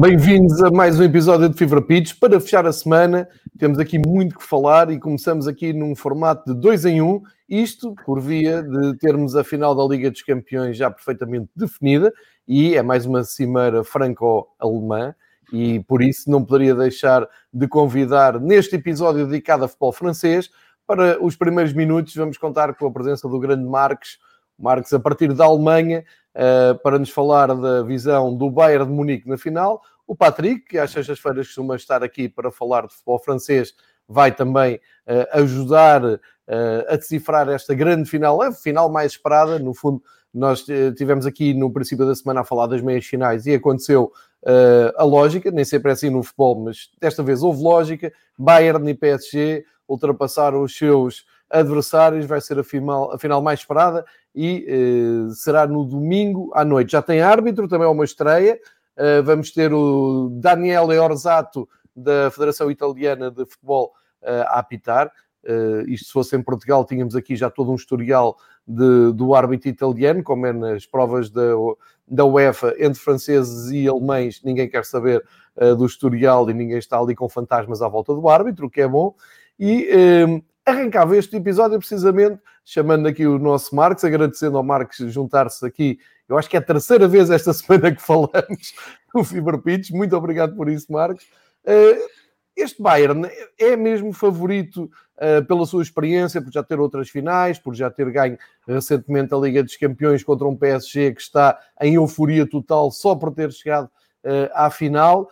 [0.00, 2.20] Bem-vindos a mais um episódio de Fever Pitch.
[2.20, 6.60] Para fechar a semana, temos aqui muito que falar e começamos aqui num formato de
[6.60, 7.20] dois em um.
[7.48, 12.12] Isto por via de termos a final da Liga dos Campeões já perfeitamente definida
[12.46, 15.16] e é mais uma cimeira franco-alemã
[15.52, 20.48] e por isso não poderia deixar de convidar neste episódio dedicado a futebol francês.
[20.86, 24.18] Para os primeiros minutos, vamos contar com a presença do grande Marques,
[24.58, 26.04] Marques a partir da Alemanha,
[26.34, 29.80] uh, para nos falar da visão do Bayern de Munique na final.
[30.06, 33.74] O Patrick, que às sextas-feiras costuma estar aqui para falar de futebol francês,
[34.08, 36.18] vai também uh, ajudar uh,
[36.88, 39.58] a decifrar esta grande final, a final mais esperada.
[39.58, 40.64] No fundo, nós
[40.96, 44.12] tivemos aqui no princípio da semana a falar das meias finais e aconteceu
[44.96, 48.12] a lógica, nem sempre é assim no futebol, mas desta vez houve lógica.
[48.38, 54.04] Bayern e PSG ultrapassaram os seus adversários, vai ser a final, a final mais esperada
[54.34, 56.92] e uh, será no domingo à noite.
[56.92, 58.58] Já tem árbitro, também é uma estreia.
[58.96, 63.92] Uh, vamos ter o Daniele Orzato, da Federação Italiana de Futebol,
[64.22, 65.10] uh, a apitar.
[65.86, 68.36] isto se fosse em Portugal, tínhamos aqui já todo um historial
[68.66, 71.52] de, do árbitro italiano, como é nas provas da,
[72.06, 75.24] da UEFA, entre franceses e alemães, ninguém quer saber
[75.76, 78.88] do historial e ninguém está ali com fantasmas à volta do árbitro, o que é
[78.88, 79.14] bom.
[79.58, 79.88] E
[80.68, 85.98] arrancava este episódio precisamente chamando aqui o nosso Marcos, agradecendo ao Marcos juntar-se aqui.
[86.28, 88.74] Eu acho que é a terceira vez esta semana que falamos
[89.14, 89.90] no Fever Pitch.
[89.90, 91.26] Muito obrigado por isso, Marcos.
[91.64, 91.98] Eh,
[92.54, 93.26] este Bayern
[93.58, 98.10] é mesmo favorito eh, pela sua experiência, por já ter outras finais, por já ter
[98.10, 98.36] ganho
[98.66, 103.32] recentemente a Liga dos Campeões contra um PSG que está em euforia total só por
[103.32, 103.88] ter chegado
[104.24, 105.30] eh, à final.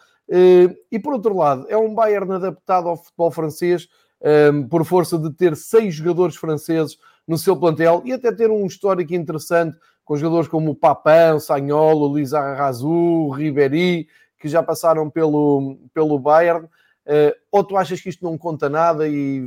[0.91, 3.89] E por outro lado, é um Bayern adaptado ao futebol francês
[4.23, 8.67] um, por força de ter seis jogadores franceses no seu plantel e até ter um
[8.67, 14.07] histórico interessante com jogadores como o Papin, Sagnolo, Luís Arrazu, Ribéry,
[14.39, 16.67] que já passaram pelo, pelo Bayern.
[17.07, 19.41] Uh, ou tu achas que isto não conta nada e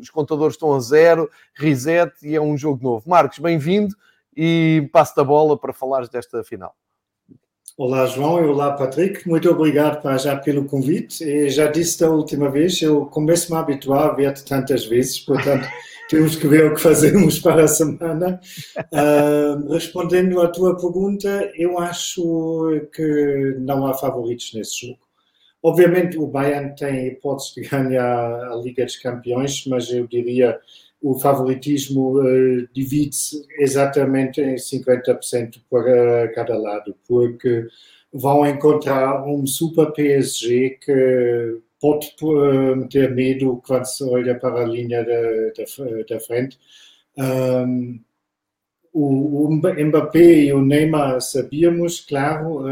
[0.00, 3.08] os contadores estão a zero, reset e é um jogo novo?
[3.08, 3.94] Marcos, bem-vindo
[4.36, 6.74] e passo a bola para falares desta final.
[7.76, 9.28] Olá, João, e olá, Patrick.
[9.28, 11.24] Muito obrigado para já pelo convite.
[11.24, 15.18] E já disse da última vez, eu começo a me habituar a ver-te tantas vezes,
[15.18, 15.68] portanto,
[16.08, 18.40] temos que ver o que fazemos para a semana.
[18.78, 25.00] Uh, respondendo à tua pergunta, eu acho que não há favoritos nesse jogo.
[25.60, 30.60] Obviamente, o Bayern tem hipótese de ganhar a Liga dos Campeões, mas eu diria
[31.04, 37.66] o favoritismo uh, divide-se exatamente em 50% para cada lado, porque
[38.10, 44.66] vão encontrar um super PSG que pode uh, ter medo quando se olha para a
[44.66, 45.64] linha da,
[46.08, 46.58] da, frente.
[47.18, 48.00] Um,
[48.90, 52.64] o, Mbappé e o Neymar sabíamos, claro.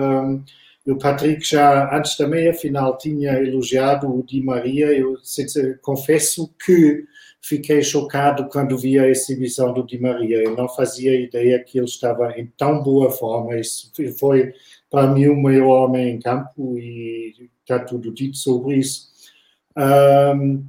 [0.86, 4.86] O Patrick já antes da meia final tinha elogiado o Di Maria.
[4.86, 5.16] Eu
[5.82, 7.04] confesso que
[7.42, 10.38] fiquei chocado quando vi a exibição do Di Maria.
[10.38, 13.58] Eu não fazia ideia que ele estava em tão boa forma.
[13.58, 14.54] Isso foi,
[14.88, 19.10] para mim, o maior homem em campo e está tudo dito sobre isso.
[19.76, 20.64] Um,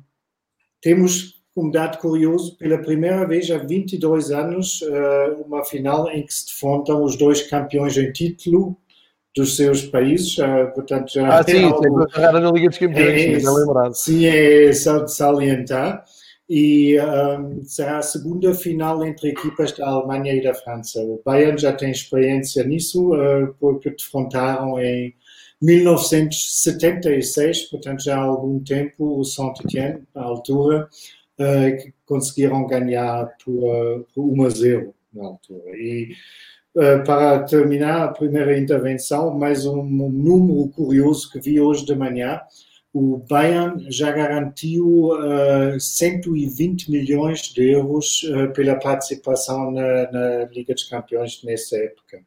[0.82, 6.34] temos um dado curioso, pela primeira vez há 22 anos, uh, uma final em que
[6.34, 8.76] se defrontam os dois campeões em título
[9.36, 13.50] dos seus países, uh, portanto já ah, sim, é algo, na Liga dos Campeões, é,
[13.50, 13.94] lembrado.
[13.94, 16.04] Sim, é só de salientar
[16.50, 21.02] e um, será a segunda final entre equipas da Alemanha e da França.
[21.02, 25.16] O Bayern já tem experiência nisso, uh, porque defrontaram em
[25.62, 30.90] 1976, portanto já há algum tempo, o Saint-Étienne, na altura,
[31.40, 35.78] uh, conseguiram ganhar por, por 1 a 0 na altura.
[35.78, 36.10] E
[36.76, 42.42] uh, para terminar a primeira intervenção, mais um número curioso que vi hoje de manhã,
[42.94, 50.46] o Bayern já garantiu uh, eh, 120 milhões de euros uh, pela participação na, na,
[50.46, 52.22] Liga dos Campeões nessa época.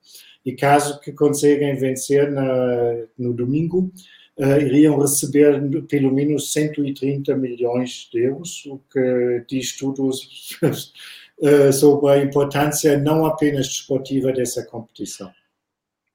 [0.44, 3.92] E caso que conseguem vencer na, no domingo,
[4.38, 10.10] uh, iriam receber pelo menos 130 milhões de euros, o que diz tudo
[11.72, 15.30] sobre a importância não apenas desportiva dessa competição.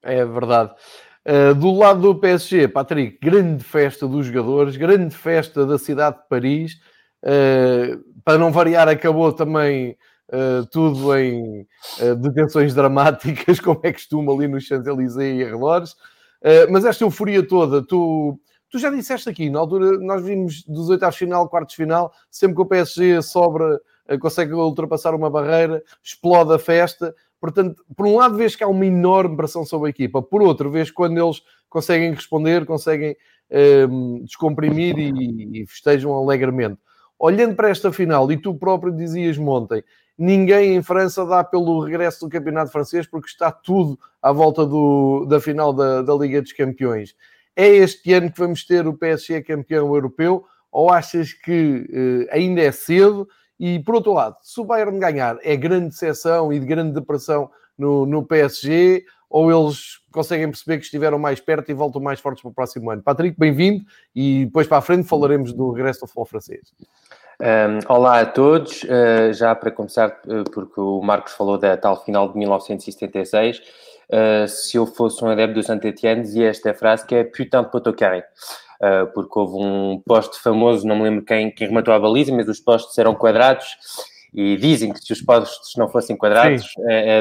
[0.02, 0.74] É verdade.
[1.24, 6.28] Uh, do lado do PSG, Patrick, grande festa dos jogadores, grande festa da cidade de
[6.28, 6.80] Paris.
[7.22, 9.96] Uh, para não variar, acabou também
[10.32, 11.64] uh, tudo em
[12.20, 15.94] detenções dramáticas, como é costume ali nos Champs-Élysées e arredores.
[16.70, 21.16] mas esta euforia toda, tu, tu já disseste aqui, na altura nós vimos dos oitavos
[21.16, 23.80] final, quartos final, sempre que o PSG sobra,
[24.20, 28.86] consegue ultrapassar uma barreira, explode a festa Portanto, por um lado, vês que há uma
[28.86, 33.16] enorme pressão sobre a equipa, por outro, vês quando eles conseguem responder, conseguem
[33.50, 36.78] um, ehm, descomprimir e, e festejam alegremente.
[37.18, 39.82] Olhando para esta final, e tu próprio dizias ontem,
[40.16, 45.26] ninguém em França dá pelo regresso do campeonato francês porque está tudo à volta do,
[45.26, 47.16] da final da, da Liga dos Campeões.
[47.56, 52.60] É este ano que vamos ter o PSG campeão europeu ou achas que uh, ainda
[52.60, 53.28] é cedo?
[53.58, 57.50] E por outro lado, se o Bayern ganhar, é grande decepção e de grande depressão
[57.78, 62.42] no, no PSG ou eles conseguem perceber que estiveram mais perto e voltam mais fortes
[62.42, 63.02] para o próximo ano?
[63.02, 63.82] Patrick, bem-vindo
[64.14, 66.72] e depois para a frente falaremos do regresso do futebol francês.
[67.40, 68.82] Um, olá a todos.
[68.84, 74.46] Uh, já para começar, uh, porque o Marcos falou da tal final de 1976, uh,
[74.46, 77.94] se eu fosse um adepto do Saint-Etienne, dizia esta frase que é putain de poteau
[78.82, 79.06] carré.
[79.06, 82.60] porque houve um poste famoso, não me lembro quem, quem rematou a baliza, mas os
[82.60, 83.76] postes eram quadrados
[84.34, 86.66] e dizem que se os postes não fossem quadrados,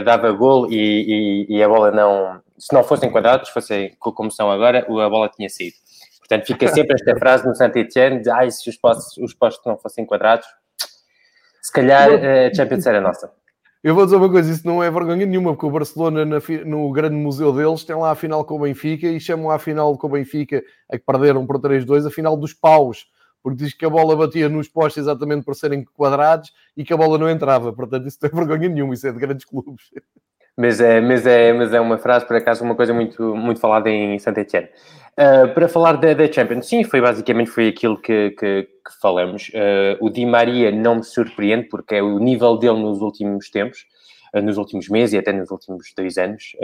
[0.05, 2.39] dava gol e, e, e, a bola não...
[2.57, 5.75] Se não fossem quadrados, fossem como são agora, a bola tinha saído.
[6.19, 9.77] Portanto, fica sempre esta frase no Saint-Etienne de ai, se os postos, os postos não
[9.77, 10.47] fossem quadrados,
[11.61, 13.31] se calhar eh, a Champions era nossa.
[13.83, 16.23] Eu vou dizer uma coisa, isso não é vergonha nenhuma, porque o Barcelona,
[16.65, 19.97] no grande museu deles, tem lá a final com o Benfica e chamam a final
[19.97, 23.07] com o Benfica, a que perderam por 3-2, a final dos paus,
[23.41, 26.97] porque diz que a bola batia nos postos exatamente por serem quadrados e que a
[26.97, 27.73] bola não entrava.
[27.73, 29.89] Portanto, isso não é vergonha nenhuma, isso é de grandes clubes.
[30.57, 33.89] Mas é, mas é, mas é uma frase, por acaso, uma coisa muito, muito falada
[33.89, 34.67] em Saint-Etienne.
[35.11, 39.49] Uh, para falar da, da, Champions, sim, foi basicamente foi aquilo que, que, que falamos.
[39.49, 43.85] Uh, o Di Maria não me surpreende, porque é o nível dele nos últimos tempos,
[44.33, 46.55] uh, nos últimos meses e até nos últimos dois anos.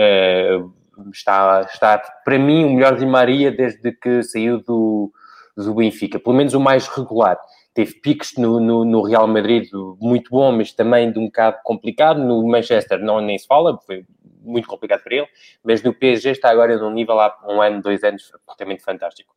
[1.14, 5.12] está, está, para mim, o melhor Di Maria desde que saiu do,
[5.56, 7.38] do Benfica, pelo menos o mais regular
[7.78, 9.70] teve picos no, no, no, Real Madrid
[10.00, 12.20] muito bom, mas também de um bocado complicado.
[12.20, 14.04] No Manchester não nem se fala, foi
[14.42, 15.28] muito complicado para ele,
[15.64, 19.32] mas no PSG está agora num nível há um ano, dois anos, absolutamente fantástico.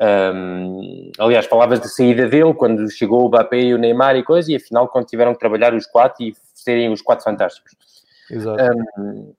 [0.00, 4.50] Um, aliás, palavras de saída dele, quando chegou o Mbappé e o Neymar e coisa,
[4.50, 7.76] e afinal quando tiveram que trabalhar os quatro e serem os quatro fantásticos.
[8.30, 8.62] Exato.
[8.98, 9.34] Um,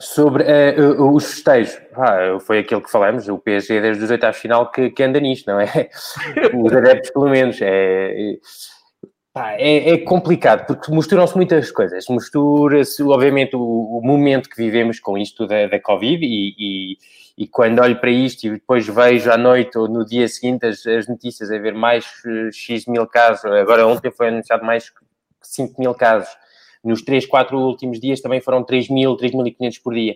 [0.00, 4.70] Sobre uh, os festejos, ah, foi aquilo que falamos, o PSG desde os oitavos final
[4.70, 5.88] que, que anda nisto, não é?
[6.52, 7.58] Os adeptos, pelo menos.
[7.62, 8.36] É,
[9.36, 12.06] é, é complicado, porque misturam-se muitas coisas.
[12.08, 16.98] Mistura-se, obviamente, o, o, momento que vivemos com isto da, da Covid e, e,
[17.38, 20.84] e, quando olho para isto e depois vejo à noite ou no dia seguinte as,
[20.86, 24.92] as notícias a ver mais uh, X mil casos, agora ontem foi anunciado mais
[25.42, 26.30] 5 mil casos
[26.84, 30.14] nos 3, 4 últimos dias também foram 3.000, 3.500 por dia.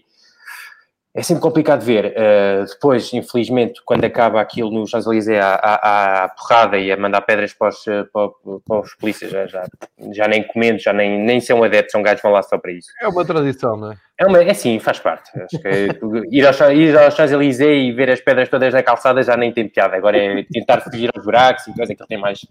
[1.19, 2.15] É sempre complicado ver.
[2.15, 7.71] Uh, depois, infelizmente, quando acaba aquilo no Champs-Élysées a, porrada e a mandar pedras para
[7.71, 8.29] os, para,
[8.65, 9.65] para os polícias, já, já,
[10.13, 12.89] já, nem comendo, já nem, nem são adeptos, são gajos vão lá só para isso.
[13.01, 13.97] É uma tradição, não é?
[14.17, 15.31] É, uma, é sim, faz parte.
[15.41, 15.89] Acho que
[16.31, 19.69] ir aos, ir aos Champs-Élysées e ver as pedras todas na calçada já nem tem
[19.69, 19.97] piada.
[19.97, 22.47] Agora é tentar fugir aos buracos e coisa que tem mais...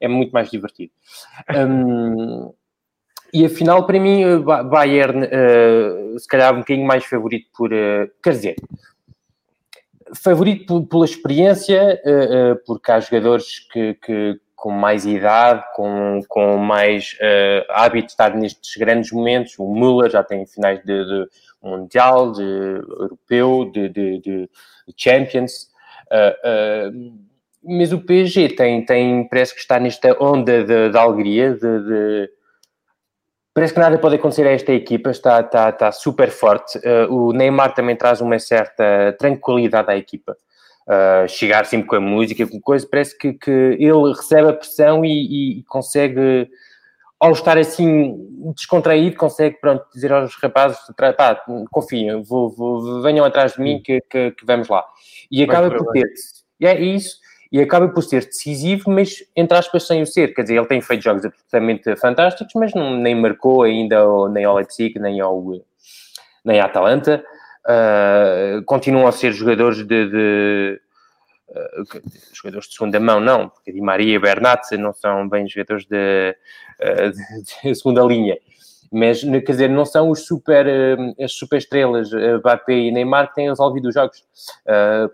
[0.00, 0.92] É muito mais divertido.
[1.50, 2.52] Um,
[3.32, 7.72] e afinal, para mim, Bayern, uh, se calhar um bocadinho mais favorito por.
[7.72, 8.56] Uh, quer dizer,
[10.22, 17.16] favorito pela experiência, uh, porque há jogadores que, que, com mais idade, com, com mais
[17.70, 19.58] hábito de estar nestes grandes momentos.
[19.58, 21.26] O Müller já tem finais de, de
[21.62, 24.50] Mundial, de Europeu, de, de, de
[24.94, 25.68] Champions.
[27.64, 32.30] mas o PSG tem, tem, parece que está nesta onda de alegria, de
[33.54, 36.78] Parece que nada pode acontecer a esta equipa, está, está, está super forte.
[36.78, 40.36] Uh, o Neymar também traz uma certa tranquilidade à equipa.
[40.86, 45.04] Uh, chegar sempre com a música, com coisa, parece que, que ele recebe a pressão
[45.04, 46.48] e, e, consegue,
[47.20, 48.16] ao estar assim
[48.56, 50.78] descontraído, consegue pronto, dizer aos rapazes:
[51.16, 51.40] pá,
[51.70, 54.84] confiem, vou, vou, venham atrás de mim que, que, que vamos lá.
[55.30, 56.06] E acaba por ter.
[56.60, 57.21] É isso
[57.52, 60.34] e acaba por ser decisivo, mas entre aspas sem o ser.
[60.34, 64.56] Quer dizer, ele tem feito jogos absolutamente fantásticos, mas não, nem marcou ainda nem ao
[64.56, 65.44] Leipzig, nem ao
[66.42, 67.22] nem à Atalanta.
[67.64, 70.80] Uh, continuam a ser jogadores de, de
[71.50, 72.00] uh,
[72.32, 76.34] jogadores de segunda mão, não, porque Di Maria e Bernat não são bem jogadores de,
[76.80, 78.38] uh, de, segunda linha
[78.94, 80.66] mas quer dizer, não são os super,
[81.18, 84.22] as super estrelas Mbappé e Neymar que têm resolvido os jogos,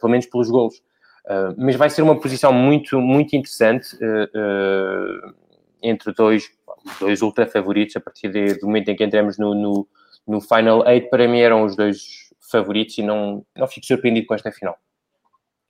[0.00, 0.82] pelo menos pelos golos.
[1.28, 5.34] Uh, mas vai ser uma posição muito, muito interessante uh, uh,
[5.82, 6.50] entre dois,
[6.98, 9.86] dois ultra favoritos a partir de, do momento em que entramos no, no,
[10.26, 11.10] no Final Eight.
[11.10, 14.78] Para mim eram os dois favoritos e não, não fico surpreendido com esta final.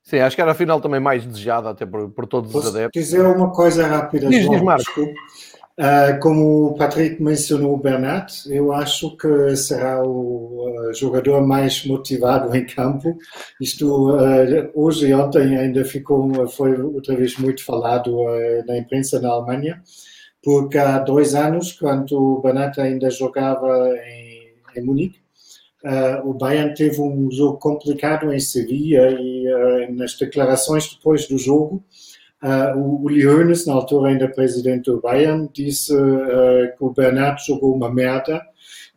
[0.05, 2.77] Sim, acho que era a final também mais desejada até por, por todos Posso os
[2.77, 3.03] adeptos.
[3.03, 4.97] dizer uma coisa rápida, diz, João, diz, Marcos.
[4.97, 5.13] Uh,
[6.21, 12.55] como o Patrick mencionou o Bernat, eu acho que será o uh, jogador mais motivado
[12.57, 13.17] em campo.
[13.61, 18.17] Isto uh, hoje e ontem ainda ficou, foi outra vez muito falado
[18.67, 19.81] na imprensa na Alemanha,
[20.43, 23.69] porque há dois anos, quando o Bernat ainda jogava
[24.05, 25.21] em, em Munique,
[26.25, 31.85] o Bayern teve um jogo complicado em Sevilha e nas declarações depois do jogo
[32.43, 37.45] Uh, o Uli Hoeneß, na altura ainda presidente do Bayern, disse uh, que o Bernat
[37.45, 38.41] jogou uma merda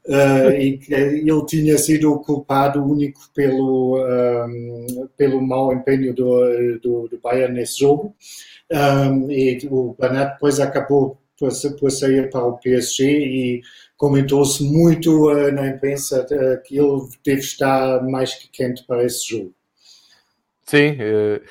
[0.06, 6.80] uh, e que ele tinha sido o culpado único pelo, um, pelo mau empenho do,
[6.84, 8.16] do, do, Bayern nesse jogo.
[8.72, 13.62] Um, e o Bernat depois acabou por, por sair para o PSG e
[13.98, 16.26] comentou-se muito na imprensa
[16.64, 19.54] que ele deve estar mais que quente para esse jogo.
[20.72, 21.42] Sim, eh,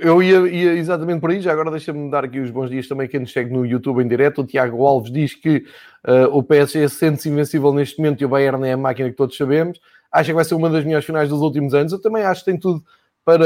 [0.00, 1.40] eu ia, ia, exatamente por aí.
[1.40, 4.06] Já agora deixa-me dar aqui os bons dias também quem nos segue no YouTube em
[4.06, 4.42] direto.
[4.42, 5.64] O Tiago Alves diz que
[6.06, 9.36] uh, o PSG sente-se invencível neste momento e o Bayern é a máquina que todos
[9.36, 9.80] sabemos.
[10.12, 11.92] Acha que vai ser uma das melhores finais dos últimos anos.
[11.92, 12.80] Eu também acho que tem tudo
[13.24, 13.44] para,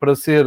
[0.00, 0.46] para ser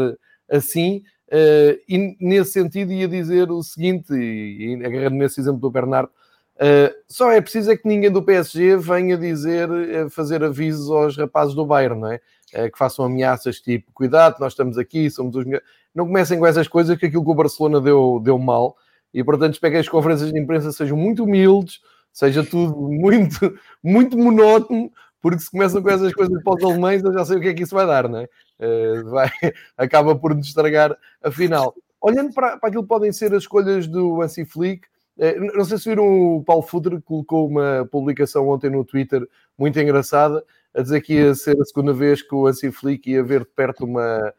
[0.49, 1.03] assim.
[1.27, 6.09] Uh, e nesse sentido ia dizer o seguinte, e, e agarrando nesse exemplo do Bernardo,
[6.55, 9.69] uh, só é preciso é que ninguém do PSG venha dizer,
[10.09, 12.19] fazer avisos aos rapazes do Bayern, não é?
[12.53, 15.67] Eh, que façam ameaças tipo cuidado, nós estamos aqui, somos os melhores.
[15.93, 18.75] Não comecem com essas coisas que aquilo que o Barcelona deu, deu mal
[19.13, 21.79] e portanto espero que as conferências de imprensa sejam muito humildes,
[22.11, 23.39] seja tudo muito,
[23.83, 24.91] muito monótono,
[25.21, 27.53] porque se começam com essas coisas para os alemães, eu já sei o que é
[27.53, 28.29] que isso vai dar, não é?
[28.59, 29.29] Uh, vai,
[29.77, 31.75] acaba por nos estragar a final.
[32.01, 34.87] Olhando para, para aquilo que podem ser as escolhas do Ansi Flick,
[35.17, 39.27] uh, não sei se viram o Paulo Futre colocou uma publicação ontem no Twitter
[39.57, 40.43] muito engraçada,
[40.75, 43.49] a dizer que ia ser a segunda vez que o Ansi Flick ia ver de
[43.49, 44.33] perto uma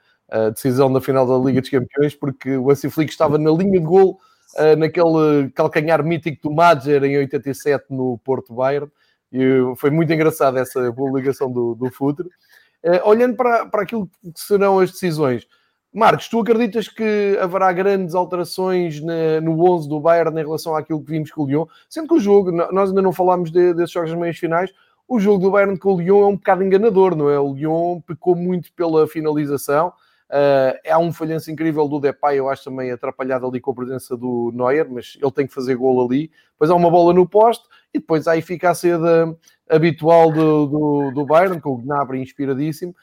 [0.53, 3.85] decisão da final da Liga dos Campeões, porque o Ansi Flick estava na linha de
[3.85, 4.21] gol
[4.55, 8.91] uh, naquele calcanhar mítico do Madger em 87 no Porto Bayern.
[9.33, 12.29] E foi muito engraçada essa publicação do, do Futre.
[12.83, 15.47] Uh, olhando para, para aquilo que serão as decisões,
[15.93, 21.03] Marcos, tu acreditas que haverá grandes alterações na, no 11 do Bayern em relação àquilo
[21.03, 21.67] que vimos com o Lyon?
[21.89, 24.73] Sendo que o jogo, nós ainda não falámos de, desses jogos meios finais,
[25.11, 27.37] o jogo do Bayern com o Lyon é um bocado enganador, não é?
[27.37, 29.89] O Lyon pecou muito pela finalização.
[30.29, 34.17] Uh, é um falhanço incrível do Depay, eu acho também atrapalhado ali com a presença
[34.17, 36.31] do Neuer, mas ele tem que fazer gol ali.
[36.53, 39.37] Depois há uma bola no poste e depois fica a seda
[39.69, 42.95] habitual do, do, do Bayern, com o Gnabry inspiradíssimo.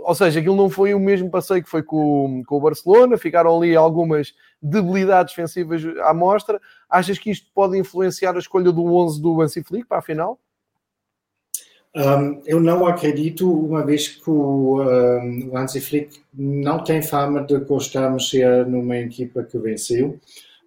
[0.00, 3.56] Ou seja, aquilo não foi o mesmo passeio que foi com, com o Barcelona, ficaram
[3.56, 6.60] ali algumas debilidades defensivas à mostra.
[6.90, 10.40] Achas que isto pode influenciar a escolha do 11 do Hansi Flick para a final?
[11.94, 17.42] Um, eu não acredito, uma vez que o, um, o Hansi Flick não tem fama
[17.42, 20.18] de gostar de mexer numa equipa que venceu,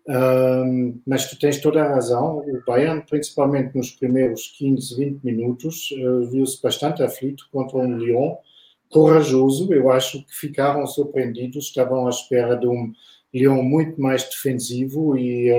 [0.07, 2.37] um, mas tu tens toda a razão.
[2.37, 8.35] O Bayern, principalmente nos primeiros 15, 20 minutos, uh, viu-se bastante aflito contra um Lyon
[8.89, 9.73] corajoso.
[9.73, 12.93] Eu acho que ficaram surpreendidos, estavam à espera de um
[13.33, 15.51] Lyon muito mais defensivo e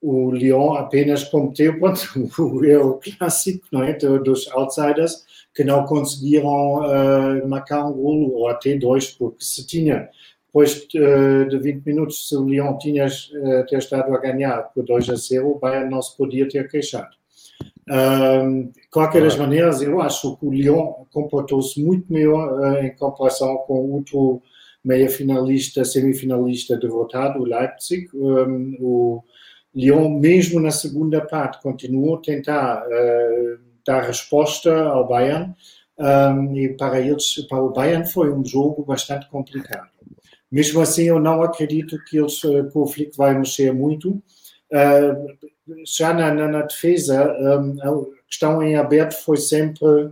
[0.00, 2.00] o Lyon apenas cometeu pronto,
[2.38, 5.24] o erro clássico não é, dos outsiders
[5.54, 10.08] que não conseguiram uh, marcar um golo ou até dois, porque se tinha,
[10.46, 14.84] depois uh, de 20 minutos, se o Lyon tinha uh, ter estado a ganhar por
[14.84, 17.10] 2 a 0, o Bayern não se podia ter queixado.
[17.88, 23.90] de qualquer das maneiras, eu acho que o Lyon comportou-se muito melhor em comparação com
[23.90, 24.40] outro
[24.84, 28.08] meia-finalista, semifinalista derrotado, o Leipzig.
[28.14, 29.24] Um, o
[29.74, 35.54] Lyon, mesmo na segunda parte, continuou a tentar uh, dar resposta ao Bayern
[35.98, 39.88] um, e para eles, para o Bayern foi um jogo bastante complicado.
[40.50, 44.22] Mesmo assim, eu não acredito que, eles, eh, que o Flick vai mexer muito.
[44.72, 45.48] Uh,
[45.84, 50.10] já na, na, na defesa, um, a questão em aberto foi sempre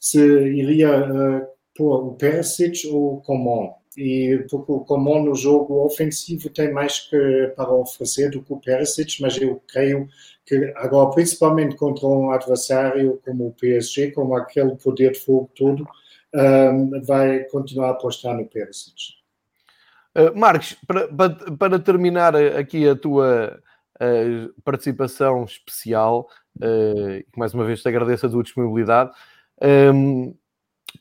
[0.00, 6.48] se iria uh, pôr o Perisic ou o Coman e porque o no jogo ofensivo
[6.50, 10.08] tem mais que para oferecer do que o Perisic, mas eu creio
[10.44, 15.86] que agora, principalmente contra um adversário como o PSG, com aquele poder de fogo todo,
[16.34, 19.14] um, vai continuar a apostar no Perisic.
[20.16, 23.60] Uh, Marcos, para, para, para, terminar aqui a tua
[23.96, 29.10] uh, participação especial, uh, mais uma vez te agradeço a tua disponibilidade.
[29.62, 30.34] Um,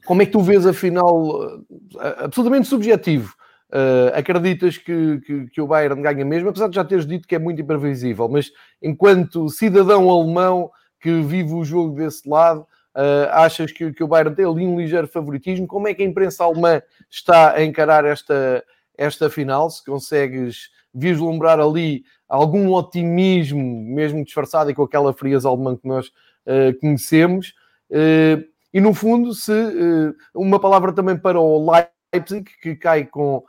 [0.06, 1.62] como é que tu vês a final
[2.00, 3.34] eh, absolutamente subjetivo?
[3.70, 7.34] Uh, acreditas que, que, que, o Bayern ganha mesmo, apesar de já teres dito que
[7.34, 10.70] é muito imprevisível, mas enquanto cidadão alemão
[11.02, 12.62] que vive o jogo desse lado,
[12.96, 15.66] uh, achas que, que, o Bayern tem ali um ligeiro favoritismo?
[15.66, 18.64] Como é que a imprensa alemã está a encarar esta,
[18.96, 25.76] esta final, se consegues vislumbrar ali algum otimismo, mesmo disfarçado e com aquela frieza alemã
[25.76, 27.56] que nós uh, conhecemos.
[28.74, 33.44] E no fundo, se uh, uma palavra também para o Leipzig, que cai com,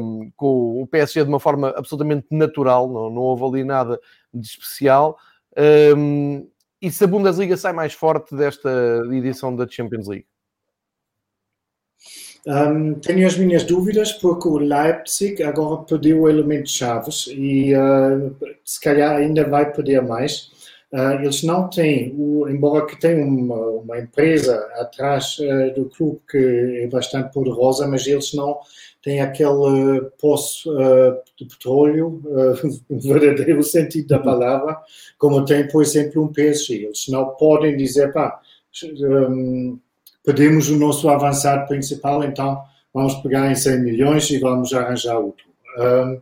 [0.00, 4.00] um, com o PSG de uma forma absolutamente natural, não, não houve ali nada
[4.34, 5.16] de especial.
[5.96, 6.48] Um,
[6.82, 10.26] e se a Bundesliga sai mais forte desta edição da Champions League?
[12.46, 18.36] Um, tenho as minhas dúvidas porque o Leipzig agora perdeu o elemento chaves e uh,
[18.64, 20.52] se calhar ainda vai perder mais.
[20.96, 26.20] Uh, eles não têm, o, embora que tenham uma, uma, empresa atrás uh, do clube
[26.30, 28.58] que é bastante poderosa, mas eles não
[29.02, 30.74] têm aquele poço
[31.36, 32.22] de petróleo,
[32.88, 34.78] no verdadeiro sentido da palavra,
[35.18, 36.86] como tem, por exemplo, um PSG.
[36.86, 38.40] Eles não podem dizer, pá,
[39.28, 39.78] um,
[40.24, 42.60] perdemos o nosso avançado principal, então
[42.92, 45.44] vamos pegar em 100 milhões e vamos arranjar outro.
[45.78, 46.20] Um,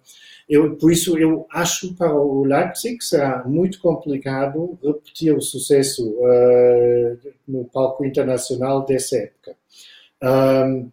[0.48, 7.18] eu, por isso, eu acho para o Leipzig será muito complicado repetir o sucesso uh,
[7.48, 9.56] no palco internacional dessa época.
[10.22, 10.90] Um,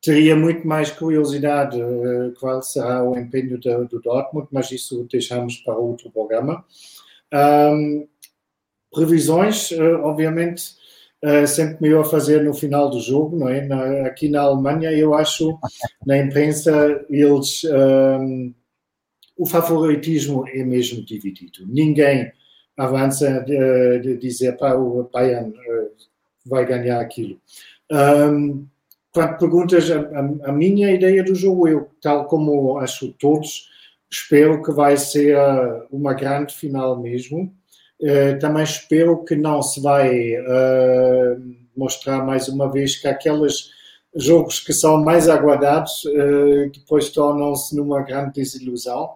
[0.00, 5.56] teria muito mais curiosidade uh, qual será o empenho do, do, Dortmund, mas isso deixamos
[5.58, 6.64] para outro programa.
[7.32, 8.06] Um,
[8.92, 10.76] previsões, uh, obviamente,
[11.24, 13.66] uh, sempre melhor fazer no final do jogo, não é?
[13.66, 15.58] Na, aqui na Alemanha, eu acho,
[16.06, 17.64] na imprensa, eles.
[17.64, 18.54] Um, ehm,
[19.36, 21.66] o favoritismo é mesmo dividido.
[21.66, 22.30] Ninguém
[22.76, 25.90] avança de, de dizer para o Bayern uh,
[26.44, 27.40] vai ganhar aquilo.
[27.90, 28.66] Um, ehm,
[29.12, 33.68] quando perguntas a, a, a, minha ideia do jogo, eu, tal como acho todos,
[34.10, 35.36] espero que vai ser
[35.90, 37.54] uma grande final mesmo.
[38.02, 43.70] Eh, também espero que não se vai uh, mostrar mais uma vez que aqueles
[44.16, 49.14] jogos que são mais aguardados uh, depois tornam-se numa grande desilusão.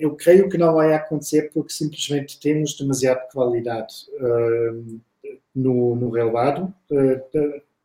[0.00, 3.94] eu creio que não vai acontecer porque simplesmente temos demasiada qualidade
[5.54, 7.20] no, no relevado de,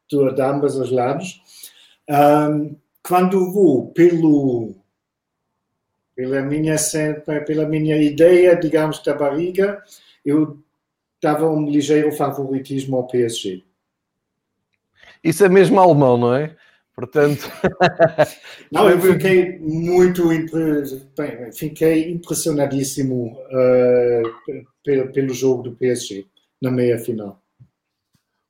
[0.09, 1.41] de, ambos os lados.
[3.03, 4.75] quando vou pelo
[6.17, 6.75] pela minha,
[7.45, 9.83] pela minha ideia, digamos, da barriga,
[10.25, 10.57] eu
[11.21, 13.63] dava um ligeiro favoritismo ao PSG.
[15.23, 16.55] Isso é mesmo alemão, não é?
[16.95, 17.47] Portanto.
[18.71, 20.27] não, eu fiquei muito.
[20.27, 26.25] Bem, fiquei impressionadíssimo uh, pelo, pelo jogo do PSG
[26.59, 27.39] na meia final.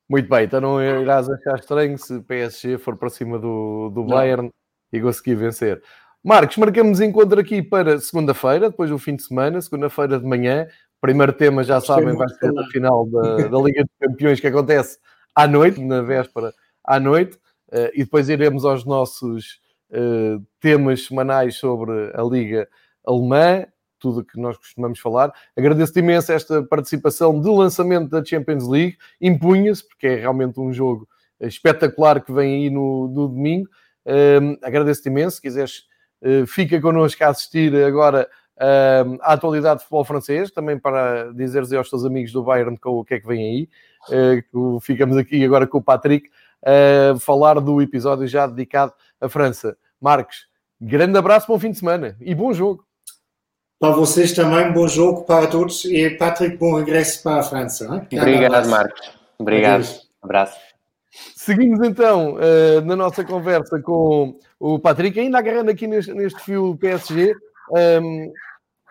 [0.08, 4.04] Muito bem, então não irás achar estranho se o PSG for para cima do, do
[4.04, 4.50] Bayern
[4.90, 5.82] e conseguir vencer.
[6.22, 10.66] Marcos, marcamos encontro aqui para segunda-feira, depois do fim de semana, segunda-feira de manhã.
[11.00, 14.98] Primeiro tema, já sabem, vai ser a final da, da, Liga dos Campeões que acontece
[15.32, 16.52] à noite, na véspera
[16.84, 17.36] à noite,
[17.72, 22.68] uh, e depois iremos aos nossos uh, temas semanais sobre a Liga
[23.06, 23.64] Alemã,
[24.00, 25.32] tudo o que nós costumamos falar.
[25.56, 31.08] Agradeço-te imenso esta participação de lançamento da Champions League, impunha-se, porque é realmente um jogo
[31.40, 33.68] espetacular que vem aí no, no domingo.
[34.04, 35.88] Uh, Agradeço-te imenso, se quiseres eh,
[36.46, 38.28] fica connosco a assistir agora
[38.58, 43.04] uh, à atualidade de futebol francês, também para dizeres aos teus amigos do Bayern o
[43.04, 43.68] que é que vem aí.
[44.52, 46.28] Uh, ficamos aqui agora com o Patrick
[46.64, 49.76] a uh, falar do episódio já dedicado à França.
[50.00, 50.46] Marcos,
[50.80, 52.84] grande abraço, bom fim de semana e bom jogo.
[53.80, 58.06] Para vocês também, bom jogo para todos e Patrick, bom regresso para a França.
[58.12, 59.12] Obrigado, Marcos.
[59.38, 59.82] Obrigado.
[59.82, 60.08] Adeus.
[60.20, 60.77] Abraço.
[61.34, 66.76] Seguimos então uh, na nossa conversa com o Patrick, ainda agarrando aqui neste, neste fio
[66.76, 67.34] PSG.
[67.70, 68.32] Um, ehm,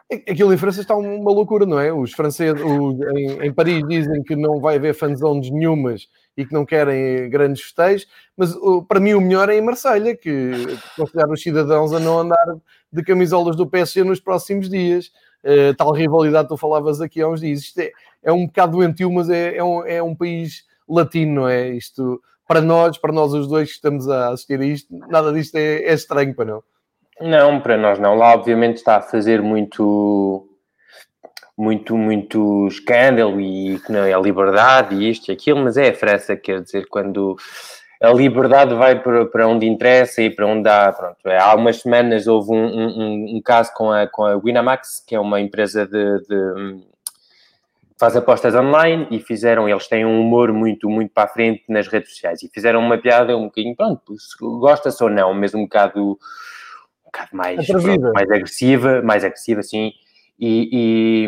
[0.09, 1.91] aquilo em França está uma loucura, não é?
[1.91, 6.53] Os franceses os, em, em, Paris dizem que não vai haver fanzones nenhumas e que
[6.53, 8.55] não querem grandes festejos, mas
[8.87, 10.51] para mim o melhor é em Marselha, que
[10.95, 12.55] considera os cidadãos a não andar
[12.91, 15.11] de camisolas do PSG nos próximos dias.
[15.43, 17.61] Uh, tal rivalidade que tu falavas aqui há uns dias.
[17.61, 17.91] Isto é,
[18.23, 21.69] é um bocado doentio, mas é, é, um, é um país latino, não é?
[21.69, 25.55] Isto, para nós, para nós os dois que estamos a assistir a isto, nada disto
[25.55, 26.63] é, é estranho para não.
[27.19, 28.15] Não, para nós não.
[28.15, 30.47] Lá, obviamente, está a fazer muito,
[31.57, 35.89] muito, muito escândalo e que não é a liberdade e isto e aquilo, mas é
[35.89, 37.35] a França, quer dizer, quando
[38.01, 40.91] a liberdade vai para, para onde interessa e para onde há.
[40.93, 45.03] Pronto, é, há umas semanas houve um, um, um, caso com a, com a Winamax,
[45.05, 46.83] que é uma empresa de, de
[47.99, 51.87] faz apostas online e fizeram, eles têm um humor muito, muito para a frente nas
[51.87, 54.15] redes sociais e fizeram uma piada um bocadinho, pronto,
[54.59, 59.91] gosta-se ou não, mas um bocado, um bocado mais, pronto, mais agressiva, mais agressiva, sim,
[60.39, 61.25] e,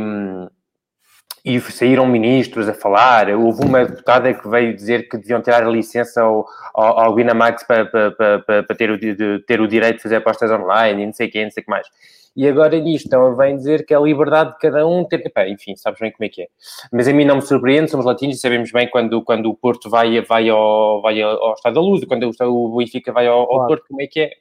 [1.44, 3.30] e, e saíram ministros a falar.
[3.30, 7.64] Houve uma deputada que veio dizer que deviam tirar a licença ao, ao, ao Winamax
[7.64, 11.06] para, para, para, para ter, o, de, ter o direito de fazer apostas online e
[11.08, 11.88] não sei o que, não sei o que mais.
[12.36, 15.26] E agora nisto então, vem dizer que é a liberdade de cada um ter.
[15.26, 16.48] Epá, enfim, sabes bem como é que é.
[16.92, 19.90] Mas a mim não me surpreende, somos latinos e sabemos bem quando, quando o Porto
[19.90, 23.68] vai, vai, ao, vai ao Estado da Luz, quando o Benfica vai ao, ao.
[23.68, 24.32] Porto, como é que é.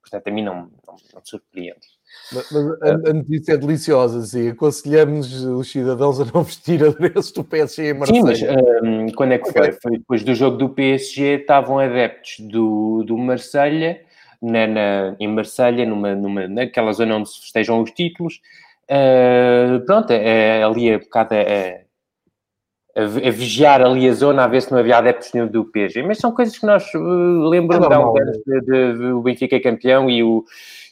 [0.00, 1.92] Portanto, a mim não, não, não me surpreende.
[2.32, 4.50] Mas, a, a, notícia é deliciosa, sim.
[4.50, 8.36] Aconselhamos os cidadãos a não vestir adereços do PSG em Marseille.
[8.36, 9.72] Sim, mas um, quando é que foi?
[9.72, 14.00] Foi depois do jogo do PSG, estavam adeptos do, do Marselha
[14.42, 18.40] na, na, em Marselha numa, numa, naquela zona onde se festejam os títulos.
[18.84, 21.84] Uh, pronto, é, é ali a bocado é,
[22.96, 26.02] a, a, vigiar ali a zona, a ver se não havia adeptos nenhum do PSG.
[26.02, 30.44] Mas são coisas que nós uh, lembramos é de, de, o Benfica campeão e, o,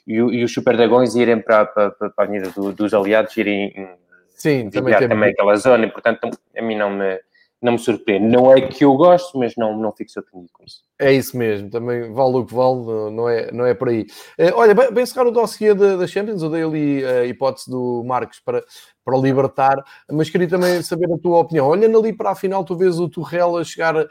[0.06, 3.36] e, o, e os Super Dragões irem para, para, para a avenida do, dos aliados,
[3.36, 3.88] irem
[4.30, 7.20] Sim, também, também aquela zona, e portanto a mim não me
[7.62, 8.26] não me surpreende.
[8.26, 10.82] Não é que eu gosto, mas não, não fico surpreendido com isso.
[10.98, 14.06] É isso mesmo, também vale o que vale, não é, não é por aí.
[14.38, 18.02] Uh, olha, bem, encerrar o dossiê da, da Champions, eu dei ali a hipótese do
[18.04, 18.64] Marcos para,
[19.04, 19.76] para libertar,
[20.10, 21.68] mas queria também saber a tua opinião.
[21.68, 24.08] Olhando ali para a final, tu vês o Torrell a chegar uh,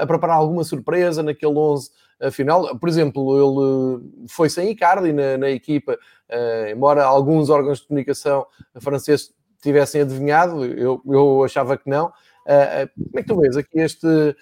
[0.00, 2.78] a preparar alguma surpresa naquele 11 a final.
[2.78, 8.46] Por exemplo, ele foi sem Icardi na, na equipa, uh, embora alguns órgãos de comunicação
[8.80, 12.12] franceses tivessem adivinhado, eu, eu achava que não.
[12.44, 14.36] Uh, como é que tu vês aqui este uh,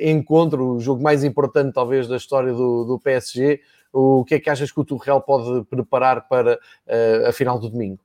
[0.00, 3.60] encontro, o jogo mais importante talvez da história do, do PSG?
[3.92, 7.68] O que é que achas que o Turreal pode preparar para uh, a final do
[7.68, 7.98] domingo?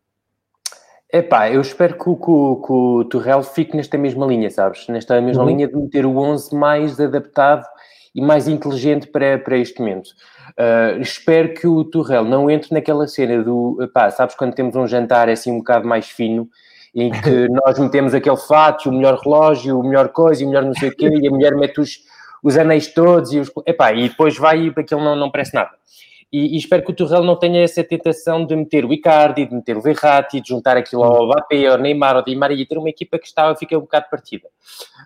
[1.12, 4.86] Epá, eu espero que, que, que o Turrell fique nesta mesma linha, sabes?
[4.90, 5.50] Nesta mesma uhum.
[5.50, 7.66] linha de meter o 11 mais adaptado
[8.14, 10.10] e mais inteligente para, para este momento.
[10.58, 14.86] Uh, espero que o Turrell não entre naquela cena do, epá, sabes quando temos um
[14.86, 16.50] jantar assim um bocado mais fino
[16.98, 20.74] em que nós metemos aquele fato, o melhor relógio, o melhor coisa, o melhor não
[20.74, 22.00] sei o quê, e a mulher mete os,
[22.42, 25.70] os anéis todos, e, os, epá, e depois vai e aquilo não, não parece nada.
[26.32, 29.56] E, e, espero que o Torrell não tenha essa tentação de meter o Icardi, de
[29.56, 32.78] meter o Verratti, de juntar aquilo ao Mbappé, ao Neymar, ao Di Maria, e ter
[32.78, 34.48] uma equipa que estava, fica um bocado partida.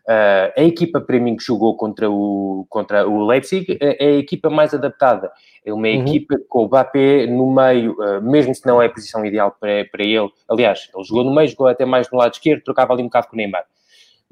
[0.07, 4.17] Uh, a equipa, para mim, que jogou contra o, contra o Leipzig, é, é a
[4.17, 5.31] equipa mais adaptada.
[5.63, 6.01] É uma uhum.
[6.01, 9.86] equipa com o Mbappé no meio, uh, mesmo se não é a posição ideal para,
[9.91, 10.29] para ele.
[10.49, 13.27] Aliás, ele jogou no meio, jogou até mais no lado esquerdo, trocava ali um bocado
[13.27, 13.63] com o Neymar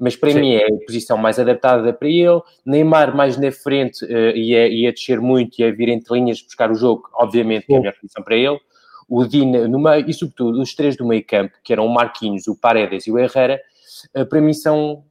[0.00, 0.40] mas para Sim.
[0.40, 2.40] mim é a posição mais adaptada para ele.
[2.64, 6.74] Neymar mais na frente uh, ia, ia descer muito, ia vir entre linhas buscar o
[6.74, 8.58] jogo, obviamente, que é a melhor posição para ele.
[9.06, 12.48] O Dina no meio, e sobretudo os três do meio campo, que eram o Marquinhos,
[12.48, 13.60] o Paredes e o Herrera,
[14.16, 15.04] uh, para mim são,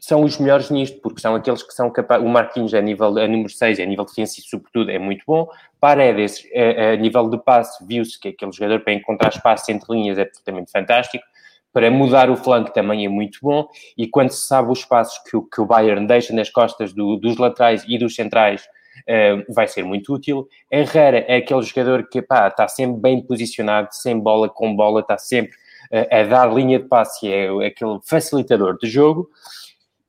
[0.00, 2.26] são os melhores nisto, porque são aqueles que são capazes.
[2.26, 5.48] O Marquinhos a nível a número 6, a nível defensivo, sobretudo, é muito bom.
[5.78, 9.94] Paredes, a, a nível de passe, viu-se que é aquele jogador para encontrar espaço entre
[9.94, 11.24] linhas é absolutamente fantástico
[11.72, 15.36] para mudar o flanco também é muito bom, e quando se sabe os passos que
[15.36, 18.62] o, que o Bayern deixa nas costas do, dos laterais e dos centrais,
[19.08, 20.48] uh, vai ser muito útil.
[20.70, 25.18] Herrera é aquele jogador que pá, está sempre bem posicionado, sem bola, com bola, está
[25.18, 25.52] sempre
[25.92, 29.28] uh, a dar linha de passe, é, é aquele facilitador de jogo.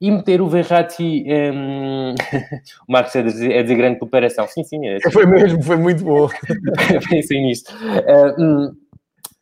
[0.01, 2.15] E meter o Verratti, um...
[2.87, 4.47] o Marcos é de, é de grande preparação.
[4.47, 4.87] Sim, sim.
[4.87, 4.97] É...
[5.11, 6.29] Foi mesmo, foi muito bom.
[7.09, 7.69] Pensei nisto.
[7.73, 8.75] Uh, um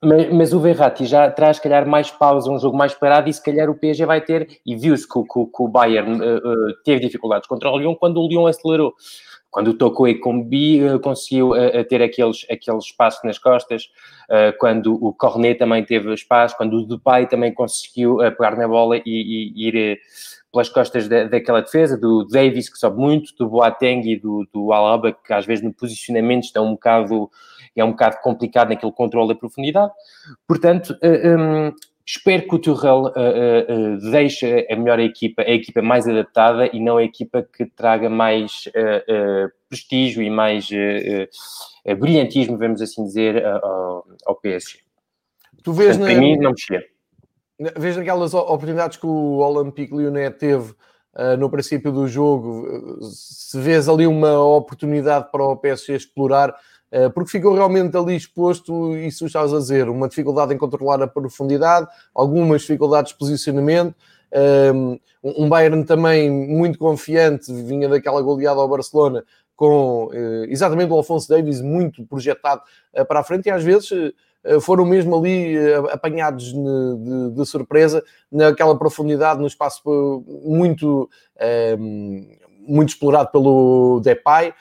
[0.04, 3.34] mas, mas, o Verratti já traz, se calhar, mais pausa, um jogo mais parado, e
[3.34, 6.74] se calhar o PSG vai ter, e viu-se que, que, que, o Bayern uh, uh,
[6.84, 8.94] teve dificuldades contra o Lyon quando o Lyon acelerou.
[9.50, 11.54] Quando o Toko e Combi uh, conseguiu
[11.90, 13.90] ter aqueles, aqueles espaços nas costas,
[14.60, 19.02] quando o Cornet também teve espaço, quando o Depay também conseguiu pegar na bola e,
[19.06, 20.00] e ir
[20.52, 24.72] pelas costas da, daquela defesa, do Davis, que sobe muito, do Boateng e do, do
[24.74, 27.30] Alaba, que às vezes no posicionamento estão um bocado
[27.82, 29.92] é um bocado complicado naquele controle da profundidade.
[30.48, 31.72] Portanto, uh, eh, um,
[32.06, 36.80] espero que o Tuchel uh, uh, deixe a melhor equipa, a equipa mais adaptada e
[36.80, 38.70] não a equipa que traga mais
[39.70, 40.70] prestígio e mais
[42.00, 44.80] brilhantismo, vamos assim dizer, ao, ao PSG.
[45.64, 46.20] Tu vês Portanto, na...
[46.20, 46.84] Para mim, não mexia.
[47.78, 50.74] Vês naquelas oportunidades que o Olympique Lyonnais teve
[51.40, 56.54] no princípio do jogo, se vês ali uma oportunidade para o PSG explorar, eh,
[57.14, 61.88] porque ficou realmente ali exposto, isso estavas a dizer, uma dificuldade em controlar a profundidade,
[62.14, 63.94] algumas dificuldades de posicionamento,
[64.32, 69.24] ehm, um Bayern também muito confiante, vinha daquela goleada ao Barcelona,
[69.56, 72.62] com eh, exatamente o Alfonso Davis muito projetado
[72.94, 73.90] eh, para a frente, e às vezes
[74.62, 75.58] foram mesmo ali
[75.92, 84.54] apanhados de, de, surpresa naquela profundidade, no espaço muito, ehm, muito explorado pelo Depay,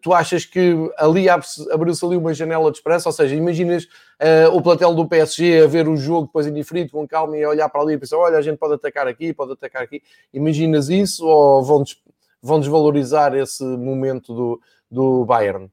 [0.00, 3.08] tu achas que ali abriu-se ali uma janela de esperança?
[3.08, 7.06] Ou seja, imaginas uh, o platel do PSG a ver o jogo depois indiferido, com
[7.06, 9.52] calma e a olhar para ali e pensar: olha, a gente pode atacar aqui, pode
[9.52, 10.02] atacar aqui.
[10.32, 11.96] Imaginas isso ou vão, des
[12.40, 15.70] vão desvalorizar esse momento do, do Bayern?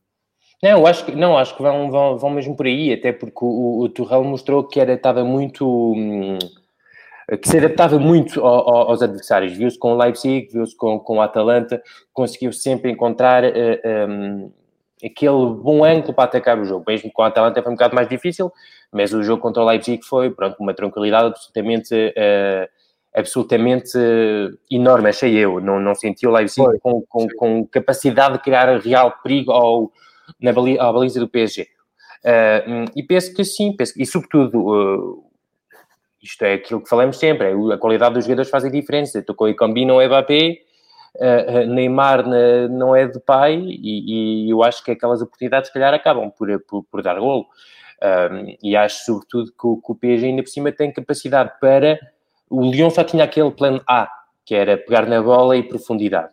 [0.61, 3.81] Não, acho que, não, acho que vão, vão, vão mesmo por aí, até porque o,
[3.81, 5.67] o Torrell mostrou que era, estava muito.
[5.93, 6.39] Hum,
[7.41, 9.53] que se adaptava muito ao, ao, aos adversários.
[9.53, 11.81] Viu-se com o Leipzig, viu-se com, com o Atalanta,
[12.11, 14.51] conseguiu sempre encontrar uh, eh, um,
[15.03, 16.83] aquele bom ângulo para atacar o jogo.
[16.87, 18.51] Mesmo com o Atalanta foi um bocado mais difícil,
[18.91, 22.67] mas o jogo contra o Leipzig foi, pronto, uma tranquilidade absolutamente, uh,
[23.15, 25.61] absolutamente uh, enorme, achei eu.
[25.61, 29.91] Não, não senti o Leipzig com, com, com, capacidade de criar real perigo ao,
[30.41, 31.67] na baliza, à baliza do PSG.
[32.23, 35.22] Uh, e penso que sim, penso, e sobretudo
[36.23, 39.21] isto é aquilo que falamos sempre, é a qualidade dos jogadores faz a diferença.
[39.21, 40.59] Tocou e Cambi não é Mbappé,
[41.15, 42.25] uh, Neymar
[42.69, 46.47] não é de pai e, e, eu acho que aquelas oportunidades, se calhar, acabam por,
[46.61, 47.45] por, por dar golo.
[48.01, 51.99] Um, e acho, sobretudo, que o, que o PSG ainda por cima tem capacidade para...
[52.49, 54.09] O Lyon só tinha aquele plano A,
[54.45, 56.29] que era pegar na bola e profundidade.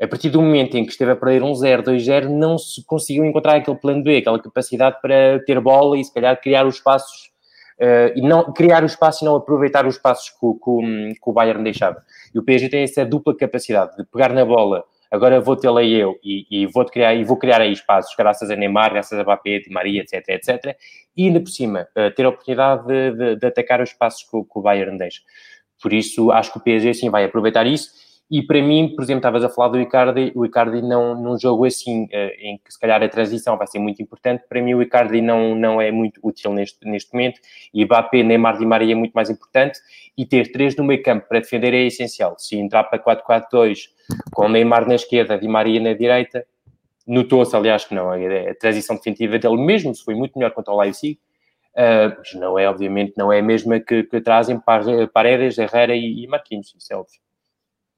[0.00, 3.24] A partir do momento em que esteve a perder um 0, 2-0, não se conseguiu
[3.24, 7.30] encontrar aquele plano B, aquela capacidade para ter bola e, se calhar, criar os espaços
[8.14, 11.62] e não criar o espaço e não aproveitar os espaços que, que, que, o Bayern
[11.62, 12.02] deixava.
[12.34, 16.18] E o PSG tem essa dupla capacidade de pegar na bola, agora vou tê-la eu
[16.22, 19.62] e, e, vou criar, e vou criar aí espaços, graças a Neymar, graças a Mbappé,
[19.70, 20.76] Maria, etc, etc,
[21.16, 24.30] e ainda por cima, uh, ter a oportunidade de, de, de atacar os espaços que,
[24.30, 25.20] que o Bayern deixa.
[25.82, 29.18] Por isso, acho que o PSG sim vai aproveitar isso e para mim, por exemplo,
[29.18, 32.78] estavas a falar do Icardi, o Icardi não, num jogo assim, eh, em que se
[32.78, 36.18] calhar a transição vai ser muito importante, para mim o Icardi não, não é muito
[36.24, 37.40] útil neste, neste momento,
[37.72, 39.78] e Mbappé, Neymar Di Maria é muito mais importante,
[40.18, 42.34] e ter três no meio campo para defender é essencial.
[42.36, 43.90] Se entrar para 4-4-2,
[44.34, 46.44] com Neymar na esquerda, Di Maria na direita,
[47.06, 50.74] notou-se, aliás, que não, a, a transição definitiva dele, mesmo se foi muito melhor contra
[50.74, 51.20] o Leipzig,
[51.76, 54.60] uh, mas não é, obviamente, não é a mesma que, que trazem
[55.12, 57.25] Paredes, Herrera e, e Marquinhos, isso é óbvio.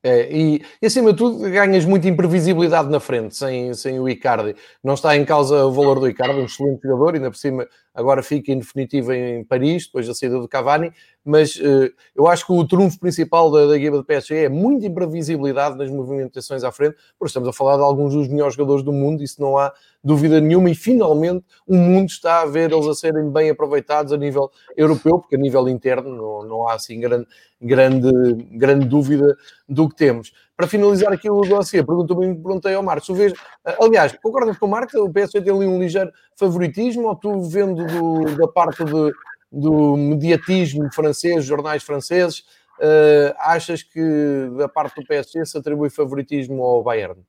[0.03, 4.55] É, e, e, acima de tudo ganhas muita imprevisibilidade na frente sem, sem o Icardi.
[4.83, 7.67] Não está em causa o valor do Icardi, um excelente jogador, ainda por cima
[7.99, 10.93] agora fica em definitivo em Paris, depois da saída do Cavani,
[11.25, 14.87] mas uh, eu acho que o trunfo principal da, da equipa do PSG é muita
[14.87, 18.93] imprevisibilidade nas movimentações à frente, porque estamos a falar de alguns dos melhores jogadores do
[18.93, 22.95] mundo, isso não há dúvida nenhuma, e finalmente o mundo está a ver eles a
[22.95, 27.27] serem bem aproveitados a nível europeu, porque a nível interno não, não há assim grande,
[27.61, 28.13] grande,
[28.53, 29.37] grande dúvida
[29.69, 30.33] do que temos.
[30.59, 33.33] Para finalizar aqui o dossiê, pergunto-me, perguntei ao Marcos, vês,
[33.81, 37.87] aliás, concordas com o Marcos, o PSG tem ali um ligeiro favoritismo, ou tu vendo
[37.87, 39.13] do, da parte de,
[39.53, 42.41] do mediatismo francês, jornais franceses,
[42.81, 47.21] uh, achas que da parte do PSG se atribui favoritismo ao Bayern?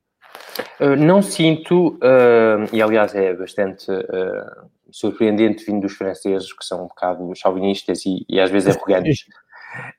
[0.80, 3.86] Uh, não sinto, uh, e aliás é bastante
[4.90, 9.26] surpreendente vindo dos franceses, que são um bocado chauvinistas e, e às vezes arrogantes.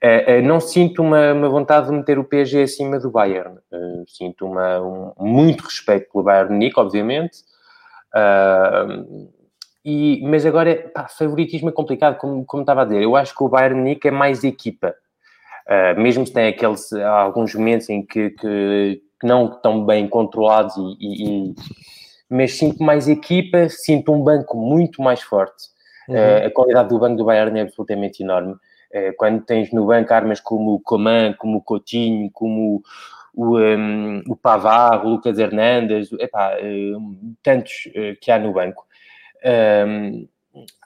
[0.03, 3.59] Uh, uh, não sinto uma, uma, vontade de meter o PSG acima do Bayern.
[3.71, 7.39] Uh, sinto uma, um, muito respeito pelo Bayern Nick, obviamente.
[9.85, 13.03] E, mas agora, pá, favoritismo é complicado, como, como estava a dizer.
[13.03, 14.95] Eu acho que o Bayern Nick é mais equipa.
[15.97, 20.97] mesmo se tem aqueles, alguns momentos em que, que, que não estão bem controlados, e,
[21.01, 21.55] e, e,
[22.29, 25.71] mas sinto mais equipa, sinto um banco muito mais forte.
[26.09, 26.47] Uhum.
[26.47, 28.57] a qualidade do banco do Bayern é absolutamente enorme.
[28.93, 32.83] Eh, quando tens no banco armas como o Coman, como o Coutinho, como
[33.33, 38.85] o, um, o Pavar, o Lucas Hernandes, epá, um, tantos uh, que há no banco.
[39.87, 40.29] Um,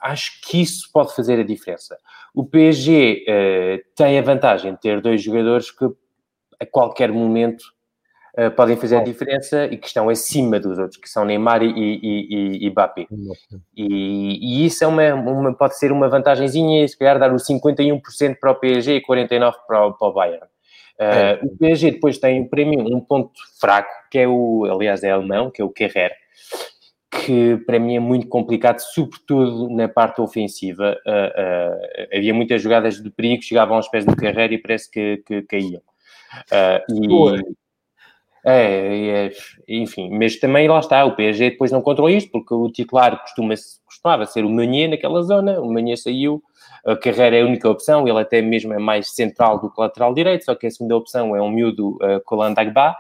[0.00, 1.98] acho que isso pode fazer a diferença.
[2.34, 5.86] O PSG uh, tem a vantagem de ter dois jogadores que
[6.60, 7.73] a qualquer momento
[8.38, 11.70] uh, podem fazer a diferença e que estão acima dos outros, que são Neymar e,
[11.70, 13.06] e, e, e Mbappé.
[13.76, 18.36] E, e, isso é uma, uma, pode ser uma vantagemzinha, se calhar dar o 51%
[18.38, 20.44] para o PSG e 49% para o, para o Bayern.
[20.98, 21.40] Uh, é.
[21.42, 25.50] O PSG depois tem, para mim, um ponto fraco, que é o, aliás, é alemão,
[25.50, 26.12] que é o Kerrer,
[27.10, 30.96] que para mim é muito complicado, sobretudo na parte ofensiva.
[31.06, 35.22] Uh, uh, havia muitas jogadas de perigo, chegavam aos pés do Kerrer e parece que,
[35.26, 35.82] que caíam.
[36.88, 37.54] e,
[38.44, 39.32] é, é,
[39.66, 43.54] enfim, mas também lá está, o PSG depois não controlou isto, porque o titular costuma,
[43.86, 46.42] costumava ser o Meunier naquela zona, o Meunier saiu,
[46.84, 50.12] a carreira é a única opção, ele até mesmo é mais central do que lateral
[50.12, 52.94] direito, só que a segunda opção é um miúdo uh, Colandagba,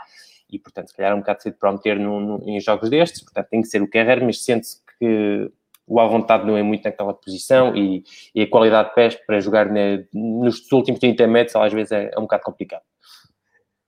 [0.50, 3.48] e portanto, se calhar é um bocado cedo para meter no, em jogos destes, portanto
[3.50, 5.50] tem que ser o Carreira, mas sente-se que
[5.86, 8.02] o à vontade não é muito naquela posição e,
[8.34, 9.68] e a qualidade de pés para jogar
[10.14, 12.82] nos últimos 30 metros às vezes é, é um bocado complicado.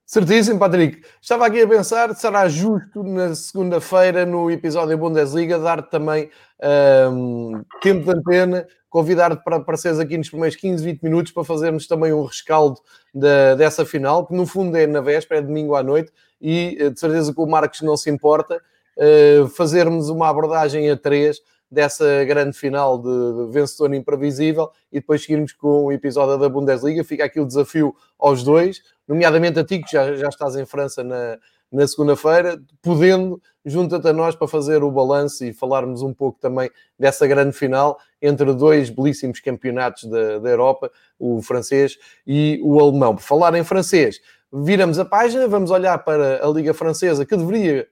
[0.07, 1.03] Certíssimo, Patrick.
[1.21, 6.31] Estava aqui a pensar, será justo na segunda-feira, no episódio Bundesliga, dar também
[7.11, 11.89] um, tempo de antena, convidar-te para apareceres aqui nos primeiros 15, 20 minutos para fazermos
[11.89, 12.81] também um rescaldo
[13.13, 16.91] da, dessa final, que no fundo é na véspera, é domingo à noite, e eh,
[16.91, 18.63] de certeza que o Marcos não se importa,
[18.97, 21.41] uh, fazermos uma abordagem a três
[21.71, 27.03] dessa grande final de vencedor imprevisível e depois seguirmos com o episódio da Bundesliga.
[27.05, 31.03] Fica aqui o desafio aos dois, nomeadamente a ti, que já, já estás em França
[31.03, 31.39] na,
[31.71, 36.71] na segunda-feira, podendo, junta-te a nós para fazer o balanço e falarmos um pouco também
[36.99, 43.17] dessa grande final entre dois belíssimos campeonatos da, da Europa, o francês e o alemão.
[43.17, 44.21] Por falar em francês,
[44.53, 47.89] viramos a página, vamos olhar para a Liga Francesa, que deveria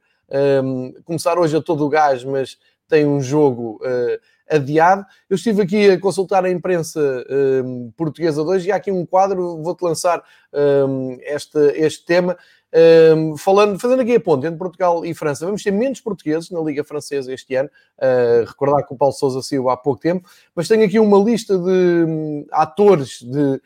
[0.63, 2.57] um, começar hoje a todo o gás, mas
[2.89, 4.19] tem um jogo uh,
[4.49, 5.05] adiado.
[5.29, 9.63] Eu estive aqui a consultar a imprensa uh, portuguesa hoje e há aqui um quadro,
[9.63, 12.37] vou-te lançar uh, este, este tema.
[12.77, 16.61] Um, falando, fazendo aqui a ponte entre Portugal e França, vamos ter menos portugueses na
[16.61, 17.71] Liga Francesa este ano.
[17.97, 21.57] Uh, recordar que o Paulo Sousa saiu há pouco tempo, mas tenho aqui uma lista
[21.57, 23.61] de um, atores, de uh,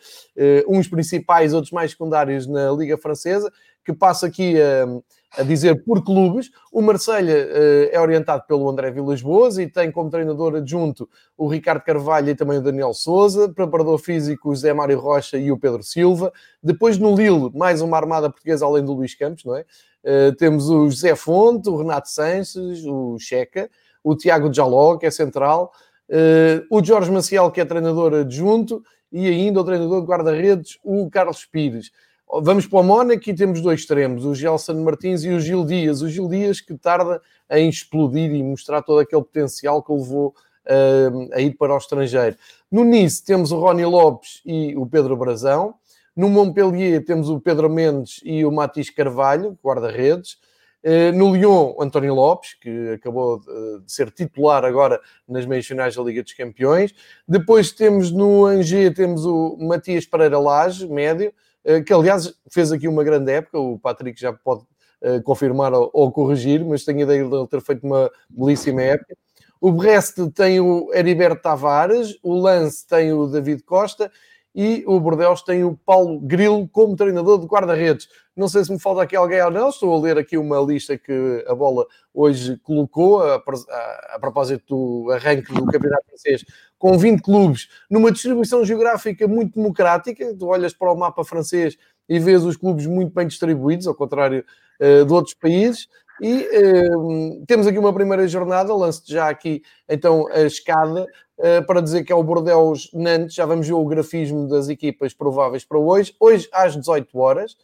[0.68, 3.50] uns principais, outros mais secundários na Liga Francesa,
[3.82, 4.86] que passa aqui a
[5.36, 6.50] a dizer por clubes.
[6.72, 11.46] O Marselha uh, é orientado pelo André Vilas Boas e tem como treinador adjunto o
[11.48, 15.58] Ricardo Carvalho e também o Daniel Souza, preparador físico o Zé Mário Rocha e o
[15.58, 16.32] Pedro Silva.
[16.62, 19.64] Depois no Lille, mais uma armada portuguesa além do Luís Campos, não é?
[20.04, 23.68] Uh, temos o José Fonte, o Renato Sanches, o Checa,
[24.02, 25.72] o Tiago Jaló, que é central,
[26.08, 31.10] uh, o Jorge Maciel, que é treinador adjunto, e ainda o treinador de guarda-redes, o
[31.10, 31.90] Carlos Pires.
[32.30, 36.02] Vamos para o Mónaco e temos dois extremos, o Gelson Martins e o Gil Dias.
[36.02, 40.34] O Gil Dias que tarda em explodir e mostrar todo aquele potencial que o levou
[40.66, 42.36] uh, a ir para o estrangeiro.
[42.70, 45.74] No Nice temos o Rony Lopes e o Pedro Brazão.
[46.14, 50.36] No Montpellier temos o Pedro Mendes e o Matis Carvalho, guarda-redes.
[50.84, 56.02] Uh, no Lyon, António Lopes, que acabou de ser titular agora nas meias finais da
[56.02, 56.94] Liga dos Campeões.
[57.26, 61.32] Depois temos no Angers, temos o Matias Pereira Lage, médio.
[61.68, 64.62] Eh, que aliás fez aqui uma grande época, o Patrick já pode
[65.02, 68.80] uh, confirmar ou, ou, corrigir, mas tenho a ideia de ele ter feito uma belíssima
[68.80, 69.14] época.
[69.60, 74.10] O Brest tem o Heriberto Tavares, o Lance tem o David Costa
[74.54, 78.08] e o Bordeaux tem o Paulo Grilo como treinador de guarda-redes.
[78.34, 80.96] Não sei se me falta aqui alguém ou não, estou a ler aqui uma lista
[80.96, 84.64] que a bola hoje colocou a, a, a propósito
[85.04, 86.44] do arranque do Campeonato Francês
[86.78, 90.34] com 20 clubes, numa distribuição geográfica muito democrática.
[90.34, 91.76] Tu olhas para o mapa francês
[92.08, 94.44] e vês os clubes muito bem distribuídos, ao contrário
[94.80, 95.88] uh, de outros países.
[96.20, 101.04] E uh, temos aqui uma primeira jornada, lance já aqui então a escada,
[101.38, 103.34] uh, para dizer que é o Bordeaux Nantes.
[103.34, 106.14] Já vamos ver o grafismo das equipas prováveis para hoje.
[106.18, 107.56] Hoje às 18 horas,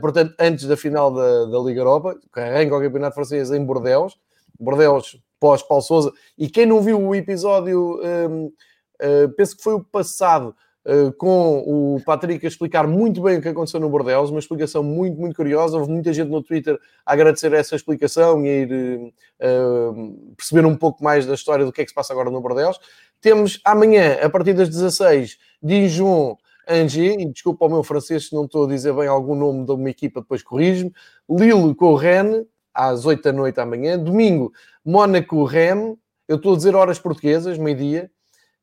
[0.00, 4.16] portanto, antes da final da, da Liga Europa, que arranca o Campeonato Francês em Bordeaux.
[4.58, 6.12] Bordeaux pós-Paulo Souza.
[6.36, 10.54] E quem não viu o episódio, um, uh, penso que foi o passado,
[10.86, 14.82] uh, com o Patrick a explicar muito bem o que aconteceu no Bordeaux, uma explicação
[14.82, 15.76] muito, muito curiosa.
[15.76, 20.76] Houve muita gente no Twitter a agradecer essa explicação e a ir uh, perceber um
[20.76, 22.78] pouco mais da história do que é que se passa agora no Bordeaux.
[23.20, 26.36] Temos amanhã, a partir das 16, Dijon.
[26.68, 29.70] Angers, e desculpa o meu francês se não estou a dizer bem algum nome de
[29.70, 30.92] uma equipa, depois corrijo-me.
[31.30, 32.44] Lille com o Rennes,
[32.76, 33.98] às 8 da noite amanhã.
[33.98, 34.52] Domingo,
[34.84, 35.98] Mónaco, Rem.
[36.28, 38.10] Eu estou a dizer horas portuguesas, meio-dia.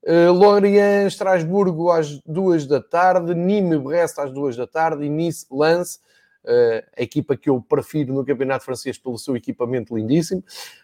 [0.03, 3.33] Uh, Lorient, Estrasburgo às 2 da tarde.
[3.33, 5.03] Nîmes, Brest às 2 da tarde.
[5.03, 5.97] E Nice, Lance.
[6.43, 10.41] Uh, a equipa que eu prefiro no Campeonato Francês pelo seu equipamento lindíssimo,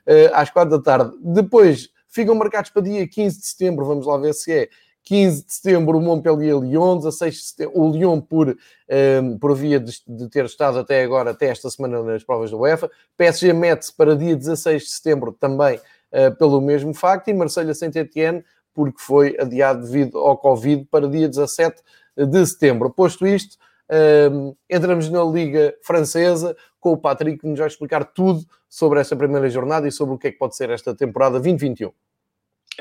[0.08, 1.18] uh, às 4 da tarde.
[1.22, 4.70] Depois ficam marcados para dia 15 de setembro, vamos lá ver se é
[5.10, 8.56] 15 de setembro o Montpellier-Lyon, 16 de setembro o Lyon por, um,
[8.88, 12.58] ehm, por via de, de, ter estado até agora, até esta semana nas provas da
[12.58, 17.74] UEFA, PSG mete para dia 16 de setembro também uh, pelo mesmo facto e Marselha
[17.74, 21.82] Saint-Etienne porque foi adiado devido ao Covid para dia 17
[22.16, 22.92] de setembro.
[22.92, 23.58] Posto isto,
[23.90, 29.00] um, ehm, entramos na Liga Francesa com o Patrick que nos vai explicar tudo sobre
[29.00, 31.92] esta primeira jornada e sobre o que é que pode ser esta temporada 2021.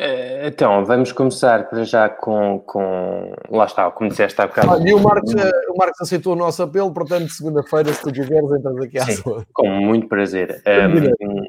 [0.00, 3.34] Eh, então, vamos começar para já com, com.
[3.50, 4.70] Lá está, como disseste há bocado.
[4.70, 8.12] Olha, e o Marcos, eh, o Marcos aceitou o nosso apelo, portanto, segunda-feira, se tu
[8.12, 9.44] quiseres, entras aqui à Sim, sua.
[9.52, 10.62] Com muito prazer.
[10.64, 11.48] Um, uh,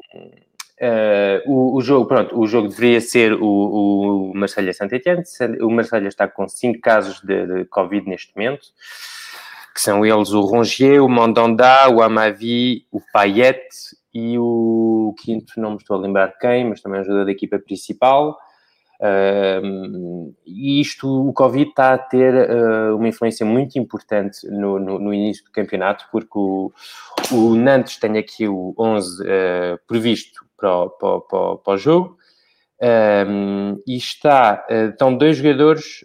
[0.80, 5.22] eh, o, o, jogo, pronto, o jogo deveria ser o, o Marselha Saint-Etienne.
[5.60, 8.66] O Marselha está com 5 casos de, de, Covid neste momento,
[9.72, 13.60] que são eles o Rongier, o Mandanda, o Amavi, o Payet
[14.12, 17.30] e o quinto, não me estou a lembrar quem, mas também é um jogador da
[17.30, 18.36] equipa principal.
[19.00, 24.98] Uh, e isto, o Covid está a ter uh, uma influência muito importante no, no,
[24.98, 26.70] no, início do campeonato, porque o,
[27.32, 29.26] o Nantes tem aqui o 11 uh,
[29.86, 32.18] previsto para o, para, para, para o jogo,
[33.26, 36.04] um, e está, estão dois jogadores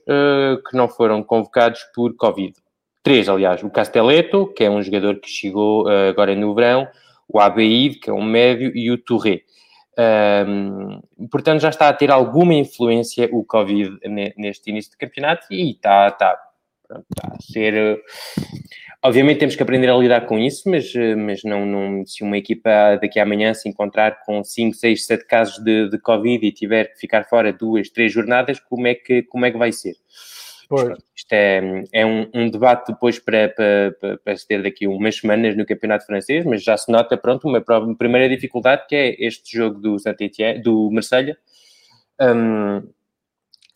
[0.70, 2.54] que não foram convocados por Covid.
[3.02, 6.86] Três, aliás, o Castelletto, que é um jogador que chegou agora no verão,
[7.30, 9.42] o Abeid, que é um médio, e o Touré.
[9.98, 13.98] Um, portanto, já está a ter alguma influência o Covid
[14.38, 16.38] neste início de campeonato e está, está,
[17.10, 18.02] está a ser.
[19.04, 22.98] Obviamente temos que aprender a lidar com isso, mas, mas não, não, se uma equipa
[23.00, 26.86] daqui a amanhã se encontrar com 5, 6, 7 casos de, de Covid e tiver
[26.86, 29.94] que ficar fora duas, três jornadas, como é que, como é que vai ser?
[30.68, 30.98] Pois.
[31.26, 35.58] Isto é, é um, um, debate depois para, para, para, se ter daqui umas semanas
[35.58, 39.58] no campeonato francês, mas já se nota, pronto, uma, uma primeira dificuldade que é este
[39.58, 41.36] jogo do Saint-Étienne, do Marselha
[42.22, 42.88] um,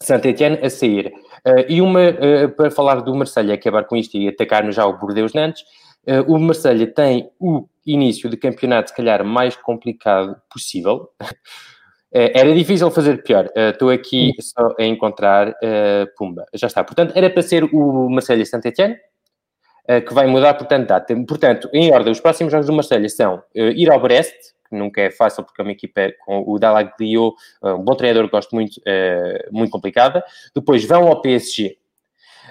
[0.02, 1.08] Saint-Étienne a sair.
[1.46, 4.98] Uh, e uma, uh, para falar do Marselha acabar com isto e atacar-nos já o
[4.98, 5.64] Bordeaux Nantes,
[6.08, 11.10] uh, o Marselha tem o início de campeonato, se calhar, mais complicado possível.
[12.12, 13.50] Eh, era difícil fazer pior.
[13.56, 16.46] Eh, estou aqui só a encontrar uh, Pumba.
[16.54, 16.84] Já está.
[16.84, 18.98] Portanto, era para ser o Marcelo Saint-Etienne,
[20.08, 21.16] que vai mudar, portanto, data.
[21.28, 24.36] Portanto, em ordem, os próximos jogos do Marcelo são ir ao Brest,
[24.70, 27.34] que nunca é fácil porque é uma equipa com o Dalaglio,
[27.64, 28.80] um bom treinador que gosto muito,
[29.52, 30.24] muito complicada.
[30.56, 31.76] Depois vão ao PSG.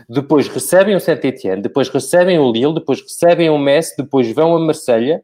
[0.08, 1.62] Depois recebem o Saint-Etienne.
[1.62, 2.74] Depois recebem o Lille.
[2.74, 3.96] Depois recebem o Messi.
[3.96, 5.22] Depois vão a Marselha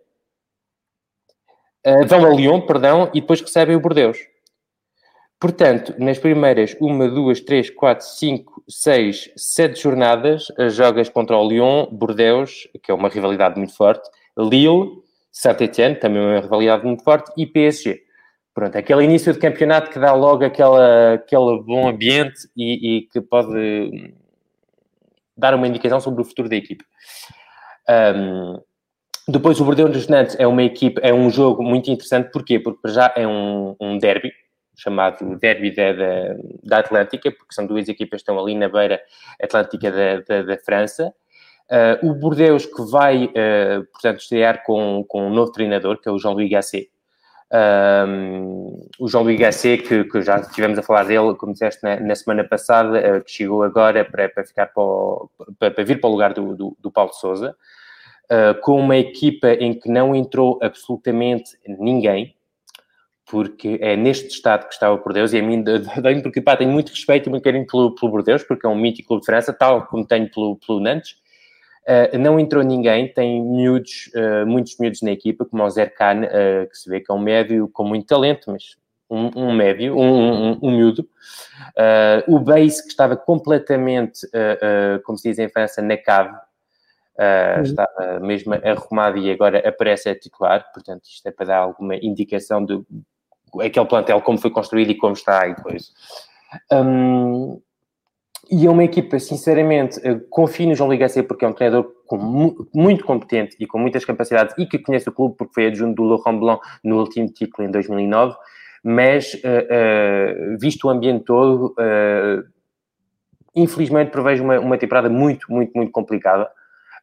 [1.87, 4.18] uh, vão a Lyon, perdão, e depois recebem o Bordeaux.
[5.41, 11.87] Portanto, nas primeiras uma, duas, três, quatro, cinco, seis, sete jornadas, jogas contra o Lyon,
[11.91, 14.09] Bordeaux, que é uma rivalidade muito forte,
[14.39, 18.05] Lille, Saint-Etienne, também uma rivalidade muito forte, e PSG.
[18.55, 23.20] Pronto, aquele início de campeonato que dá logo aquela, aquele bom ambiente e, e que
[23.20, 24.14] pode
[25.37, 26.85] dar uma indicação sobre o futuro da equipe.
[27.91, 28.61] Um,
[29.27, 32.59] depois, o Bordeaux dos Nantes é uma equipe, é um jogo muito interessante, porquê?
[32.59, 34.31] Porque já é um, um derby,
[34.77, 39.01] chamado Derby da, da, da, Atlântica, porque são duas equipas que estão ali na beira
[39.43, 41.14] atlântica da, da, da França.
[41.70, 46.12] Uh, o Bordeaux que vai, uh, portanto, estrear com, com um novo treinador, que é
[46.12, 46.91] o Jean-Louis Gasset.
[47.51, 52.14] Um, o Jean-Louis Gasset, que, que, já estivemos a falar dele, como disseste na, na
[52.14, 56.11] semana passada, uh, que chegou agora para, para, ficar para, o, para, para, vir para
[56.11, 57.57] o lugar do, do, do Paulo Souza
[58.31, 62.35] uh, com uma equipa em que não entrou absolutamente ninguém,
[63.27, 65.64] porque é neste estado que estava por Deus, e a mim
[66.22, 69.09] porque pá, tenho muito respeito e muito carinho pelo, pelo Bordeaux, porque é um mítico
[69.09, 71.16] clube de França, tal como tenho pelo, pelo Nantes.
[71.85, 76.68] Uh, não entrou ninguém, tem miúdos, uh, muitos miúdos na equipa, como o Zerkan, uh,
[76.68, 78.77] que se vê que é um médio com muito talento, mas
[79.11, 81.07] um, um médio, um, um, um miúdo.
[82.27, 84.20] o Base, que estava completamente,
[85.05, 86.35] como se diz em França, na cave,
[87.17, 91.95] Uh, estava mesmo arrumado e agora aparece a titular, portanto, isto é para dar alguma
[91.95, 92.83] indicação de
[93.61, 95.93] aquele plantel, como foi construído e como está e depois.
[96.73, 97.61] Um,
[98.51, 102.19] e é uma equipa, sinceramente, confio no João Ligasse porque é um treinador com,
[102.75, 106.03] muito competente e com muitas capacidades e que conhece o clube porque foi adjunto do
[106.03, 108.35] Laurent Blanc no último título em 2009,
[108.83, 111.77] mas uh, uh, visto o ambiente todo,
[113.55, 116.51] infelizmente prevejo uma, uma temporada muito, muito, muito complicada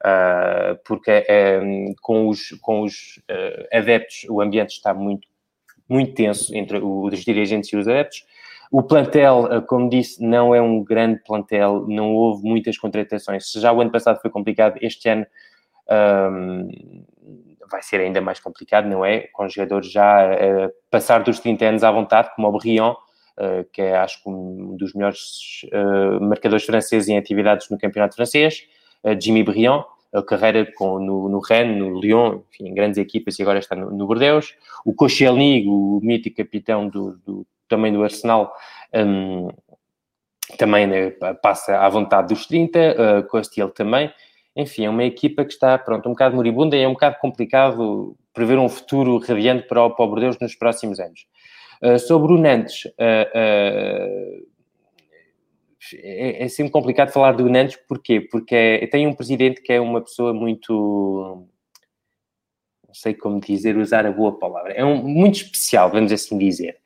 [0.01, 1.59] uh, porque é,
[2.01, 5.27] com os, com os uh, adeptos o ambiente está muito,
[5.87, 8.25] muito tenso entre os dirigentes e os adeptos.
[8.71, 13.51] O plantel, ah, como disse, não é um grande plantel, não houve muitas contratações.
[13.51, 15.27] Já o ano passado foi complicado, este ano
[16.31, 16.69] um,
[17.69, 19.27] vai ser ainda mais complicado, não é?
[19.33, 23.81] Com jogadores já a passar dos 30 anos à vontade, como o Brion, uh, que
[23.81, 25.19] é acho que um dos melhores
[25.73, 28.61] uh, marcadores franceses em atividades no campeonato francês.
[29.19, 29.83] Jimmy Briand,
[30.13, 33.91] a carreira com, no, no Rennes, no Lyon, enfim, grandes equipas e agora está no,
[33.91, 34.53] no Bordeaux.
[34.85, 38.53] O Koscielny, o mítico capitão do, do, também do Arsenal,
[38.93, 39.49] um,
[40.57, 44.11] também né, passa à vontade dos 30, uh, Costiel também.
[44.55, 48.17] Enfim, é uma equipa que está, pronto, um bocado moribunda e é um bocado complicado
[48.33, 51.25] prever um futuro radiante para o, para o Bordeaux nos próximos anos.
[51.81, 54.50] Uh, sobre o Nantes, uh,
[55.95, 58.21] é, é, sempre complicado falar do Nantes, porquê?
[58.21, 61.47] Porque é, tem um presidente que é uma pessoa muito.
[62.87, 64.73] Não sei como dizer, usar a boa palavra.
[64.73, 66.77] É um, muito especial, vamos assim dizer.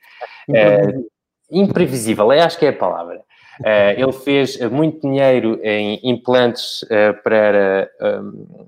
[0.47, 1.09] Imprevisível, uh,
[1.51, 3.23] imprevisível é, acho que é a palavra.
[3.59, 7.89] Uh, ele fez muito dinheiro em implantes uh, para.
[8.01, 8.67] Um,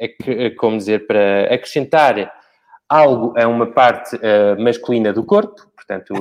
[0.00, 2.32] é como dizer, para acrescentar
[2.88, 6.14] algo é uma parte uh, masculina do corpo, portanto,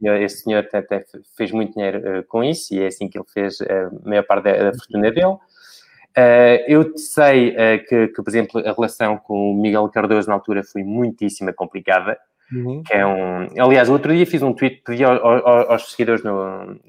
[0.00, 1.04] ele, esse senhor até
[1.36, 4.44] fez muito dinheiro uh, com isso e é assim que ele fez a maior parte
[4.44, 5.26] da, da fortuna dele.
[5.26, 7.54] Uh, eu sei
[7.88, 12.18] que, que, por exemplo, a relação com o Miguel Cardoso na altura foi muitíssimo complicada.
[12.52, 12.82] Uhum.
[12.82, 13.46] Que é um...
[13.62, 15.20] Aliás, outro dia fiz um tweet, pedi aos,
[15.68, 16.80] aos seguidores no...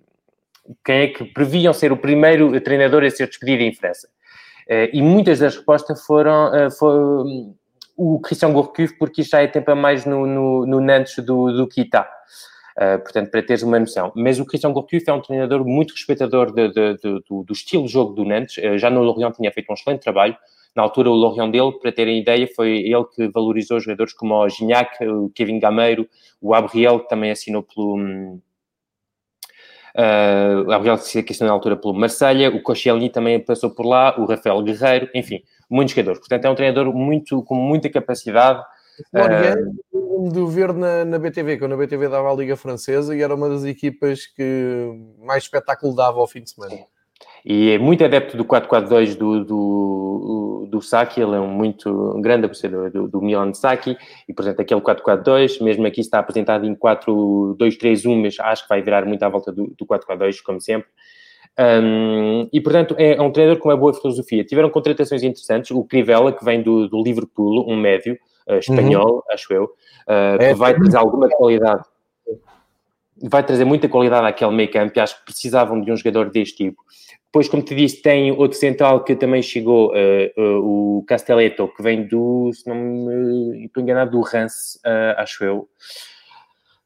[0.84, 4.08] quem é que previam ser o primeiro treinador a ser despedido em França.
[4.94, 7.54] e muitas das respostas foram, foram
[8.00, 11.52] o Christian Gourcuff, porque isto já é tempo a mais no, no, no Nantes do,
[11.52, 12.08] do Kita.
[12.78, 14.14] Uh, portanto, para teres uma noção.
[14.16, 17.84] Mas o Christian Gourcuff é um treinador muito respeitador de, de, de, do, do, estilo
[17.84, 18.58] de jogo do Nantes.
[18.58, 20.38] Uh, já no Lorient tinha feito um excelente trabalho.
[20.74, 24.48] Na altura, o Lorient dele, para terem ideia, foi ele que valorizou jogadores como o
[24.48, 26.08] Gignac, o Kevin Gameiro,
[26.40, 28.40] o Abriel, que também assinou pelo...
[29.96, 34.20] Uh, o Abriel que assinou na altura pelo Marselha, o Koscielny também passou por lá,
[34.20, 36.20] o Rafael Guerreiro, enfim muitos jogadores.
[36.20, 38.64] Portanto, é um treinador muito, com muita capacidade.
[39.14, 43.34] Uh, de ver na, na BTV, quando a BTV dava a Liga Francesa e era
[43.34, 46.76] uma das equipas que mais espetáculo dava ao fim de semana.
[47.46, 52.22] E é muito adepto do 4-4-2 do, do, do Saki, ele é um muito um
[52.22, 56.76] grande apreciador do, do Milan Saki, e portanto aquele 4-4-2, mesmo aqui está apresentado em
[56.76, 60.90] 4-2-3-1, mas acho que vai virar muito à volta do, do 4-4-2, como sempre.
[61.60, 64.46] Um, e, portanto, é, é, um treinador com uma boa filosofia.
[64.46, 65.72] Tiveram contratações interessantes.
[65.72, 68.18] O Crivella, que vem do, do Liverpool, um médio
[68.48, 69.22] uh, espanhol, uhum.
[69.34, 71.84] acho eu, uh, que é, vai trazer alguma qualidade.
[73.24, 76.58] Vai trazer muita qualidade àquele meio campo e acho que precisavam de um jogador deste
[76.58, 76.84] tipo.
[77.26, 82.08] Depois, como te disse, tem outro central que também chegou, uh, o Castelletto, que vem
[82.08, 84.80] do, se não me estou enganado, do Rance,
[85.16, 85.70] acho eu.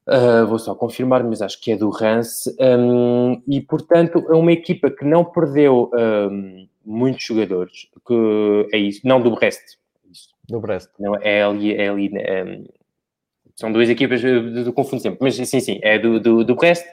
[0.06, 2.54] Uh, vou só confirmar, mas acho que é do Rance.
[2.60, 7.88] Um, e, portanto, é uma equipa que não perdeu um, muitos jogadores.
[8.06, 9.00] Que é isso.
[9.06, 9.62] Não, do Brest.
[10.50, 10.90] Do Brest.
[11.00, 11.74] Não, é ali...
[11.74, 12.66] É ali um,
[13.56, 15.20] são duas equipas, do confundo sempre.
[15.22, 16.86] Mas, sim, sim, é do, do, do Brest.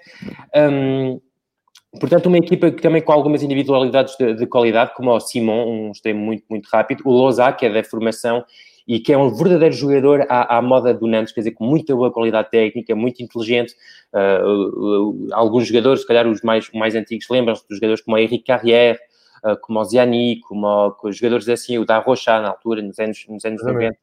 [1.99, 5.91] Portanto, uma equipa que também com algumas individualidades de, de qualidade, como o Simon, um
[5.91, 8.45] extremo muito, muito rápido, o Loza, que é da formação
[8.87, 11.95] e que é um verdadeiro jogador à, à, moda do Nantes, quer dizer, com muita
[11.95, 13.75] boa qualidade técnica, muito inteligente.
[14.13, 18.19] Uh, uh, alguns jogadores, se calhar os mais, mais antigos, lembram-se dos jogadores como o
[18.19, 18.99] Henrique Carrière,
[19.45, 23.25] uh, como o Ziani, como os jogadores assim, o da Rocha na altura, nos anos,
[23.29, 23.99] nos anos 90,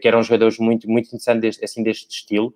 [0.00, 2.54] que eram jogadores muito, muito interessantes deste, assim, deste estilo.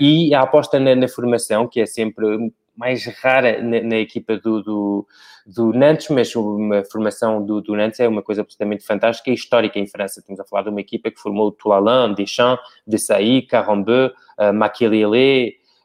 [0.00, 4.62] e a aposta na, na formação, que é sempre mais rara na, na equipa do,
[4.62, 5.06] do,
[5.46, 9.78] do, Nantes, mas uma formação do, do, Nantes é uma coisa absolutamente fantástica e histórica
[9.78, 10.20] em França.
[10.20, 14.06] Estamos a falar de uma equipa que formou Toulalan, Deschamps, Desailly, Carambeu,
[14.38, 14.52] uh,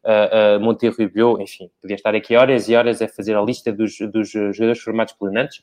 [0.08, 3.98] uh, uh, Monterrubio, enfim, podia estar aqui horas e horas a fazer a lista dos,
[4.12, 5.62] dos jogadores formados pelo Nantes.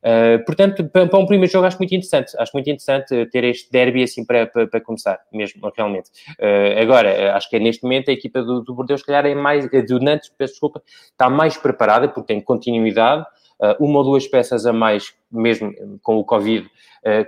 [0.00, 3.70] Uh, portanto, para, para, um primeiro jogo acho muito interessante, acho muito interessante ter este
[3.70, 6.08] derby assim para, para, para começar, mesmo, realmente.
[6.38, 9.34] Uh, agora, acho que é neste momento a equipa do, do Bordeaux, se calhar é
[9.34, 13.26] mais, do Nantes, peço desculpa, está mais preparada porque tem continuidade,
[13.60, 15.70] uh, uma ou duas peças a mais, mesmo
[16.02, 16.66] com o Covid,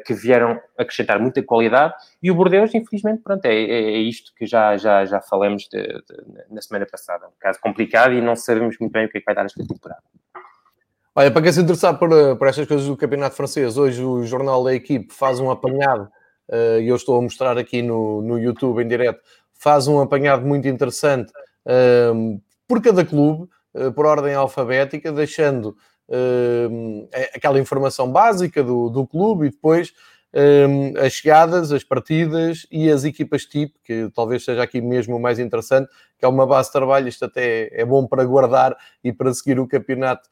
[0.05, 4.47] que vieram acrescentar muita qualidade, e o Bordeaux, infelizmente, pronto, é, é, é isto que
[4.47, 8.77] já, já, já falamos de, de, na semana passada, um caso complicado e não sabemos
[8.79, 10.03] muito bem o que é que vai dar esta temporada.
[11.15, 14.63] Olha, para quem se interessar por, por estas coisas do Campeonato Francês, hoje o Jornal
[14.63, 16.09] da Equipe faz um apanhado,
[16.49, 19.21] uh, e eu estou a mostrar aqui no, no YouTube em direto,
[19.55, 21.33] faz um apanhado muito interessante
[22.67, 23.49] por cada clube,
[23.95, 25.77] por ordem alfabética, deixando
[27.35, 29.93] aquela informação básica do, do clube e depois
[31.03, 35.39] as chegadas, as partidas e as equipas tipo, que talvez seja aqui mesmo o mais
[35.39, 39.33] interessante, que é uma base de trabalho, isto até é bom para guardar e para
[39.33, 40.29] seguir o campeonato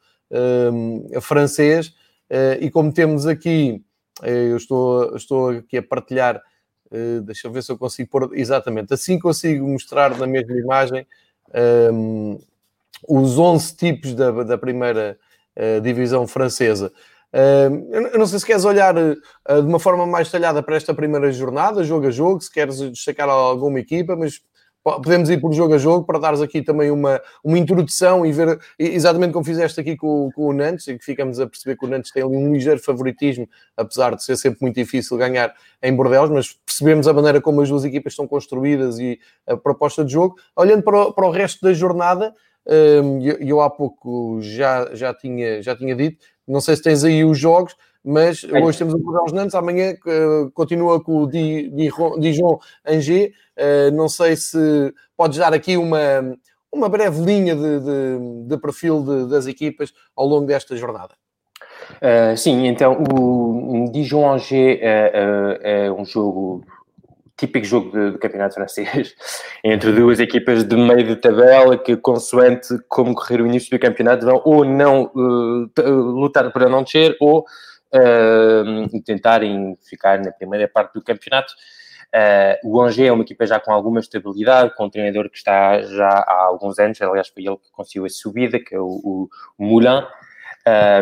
[1.21, 1.93] francês.
[2.31, 3.83] Uh, e como temos aqui,
[4.23, 6.41] uh, eu estou, estou aqui a partilhar,
[6.89, 11.05] uh, deixa eu ver se eu consigo pôr exatamente, assim consigo mostrar na mesma imagem
[13.05, 15.19] os 11 tipos da, da primeira
[15.81, 16.91] divisão francesa.
[18.11, 19.19] eu não sei se queres olhar de
[19.67, 23.79] uma forma mais detalhada para esta primeira jornada, jogo a jogo, se queres destacar alguma
[23.79, 24.41] equipa, mas
[24.83, 28.59] podemos ir por jogo a jogo para dares aqui também uma, uma introdução e ver
[28.79, 31.87] exatamente como fizeste aqui com, com o Nantes e que ficamos a perceber que o
[31.87, 33.47] Nantes tem ali um ligeiro favoritismo,
[33.77, 35.53] apesar de ser sempre muito difícil ganhar
[35.83, 40.03] em Bordeaux, mas percebemos a maneira como as duas equipas estão construídas e a proposta
[40.03, 40.35] de jogo.
[40.55, 42.33] Olhando para o, para o resto da jornada,
[42.65, 47.23] eu, eu há pouco já, já, tinha, já tinha dito, não sei se tens aí
[47.23, 48.59] os jogos, mas é.
[48.59, 53.31] hoje temos o Bordeaux Nantes, amanhã uh, continua com o Dijon Angers.
[53.57, 56.35] Uh, não sei se podes dar aqui uma,
[56.71, 61.13] uma breve linha de, de, de perfil de, das equipas ao longo desta jornada.
[61.97, 66.65] Uh, sim, então o Dijon Angers é, é um jogo
[67.41, 69.15] típico jogo do campeonato francês,
[69.63, 74.25] entre duas equipas de meio de tabela que, consoante como correr o início do campeonato,
[74.25, 80.93] vão ou não uh, lutar para não descer ou uh, tentarem ficar na primeira parte
[80.93, 81.51] do campeonato.
[82.13, 85.81] Uh, o Angers é uma equipa já com alguma estabilidade, com um treinador que está
[85.81, 89.29] já há alguns anos, aliás foi ele que conseguiu a subida, que é o, o
[89.57, 90.03] Moulin,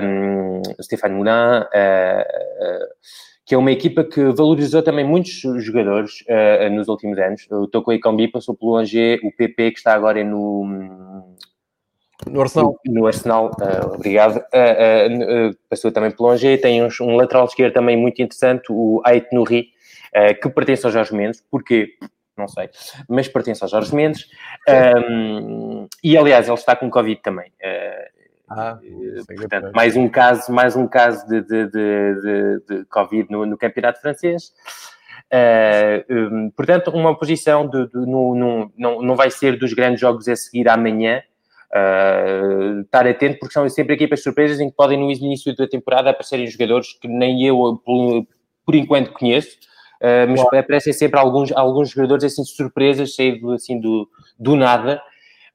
[0.01, 2.85] um, Stéphane Moulin, uh,
[3.49, 7.47] que é uma equipa que valorizou também muitos jogadores uh, nos últimos anos.
[7.49, 11.35] O Toko Ekambi passou pelo Angers, o PP, que está agora no...
[12.27, 12.79] No Arsenal.
[12.85, 14.37] No, no Arsenal, uh, obrigado.
[14.37, 16.61] Uh, passou também pelo Angers.
[16.61, 19.69] Tem um, um, lateral esquerdo também muito interessante, o Ait Nouri,
[20.43, 21.43] que pertence ao Jorge Mendes.
[21.49, 21.95] Porquê?
[22.37, 22.69] Não sei.
[23.09, 24.27] Mas pertence ao Jorge Mendes.
[24.69, 27.51] Um, e, aliás, ele está com Covid também.
[28.49, 33.45] Ah, eh, portanto, mais um caso, mais um caso de, de, de, de Covid no,
[33.45, 34.51] no, campeonato francês.
[35.31, 40.35] Uh, portanto, uma posição de, no, no, não, não vai ser dos grandes jogos a
[40.35, 41.21] seguir amanhã.
[41.71, 46.09] Uh, estar atento, porque são sempre equipas surpresas em que podem, no início da temporada,
[46.09, 48.25] aparecerem jogadores que nem eu, por,
[48.65, 49.55] por enquanto, conheço.
[50.01, 50.59] Uh, mas claro.
[50.59, 54.99] aparecem sempre alguns, alguns jogadores assim surpresas, cheios assim do, do nada,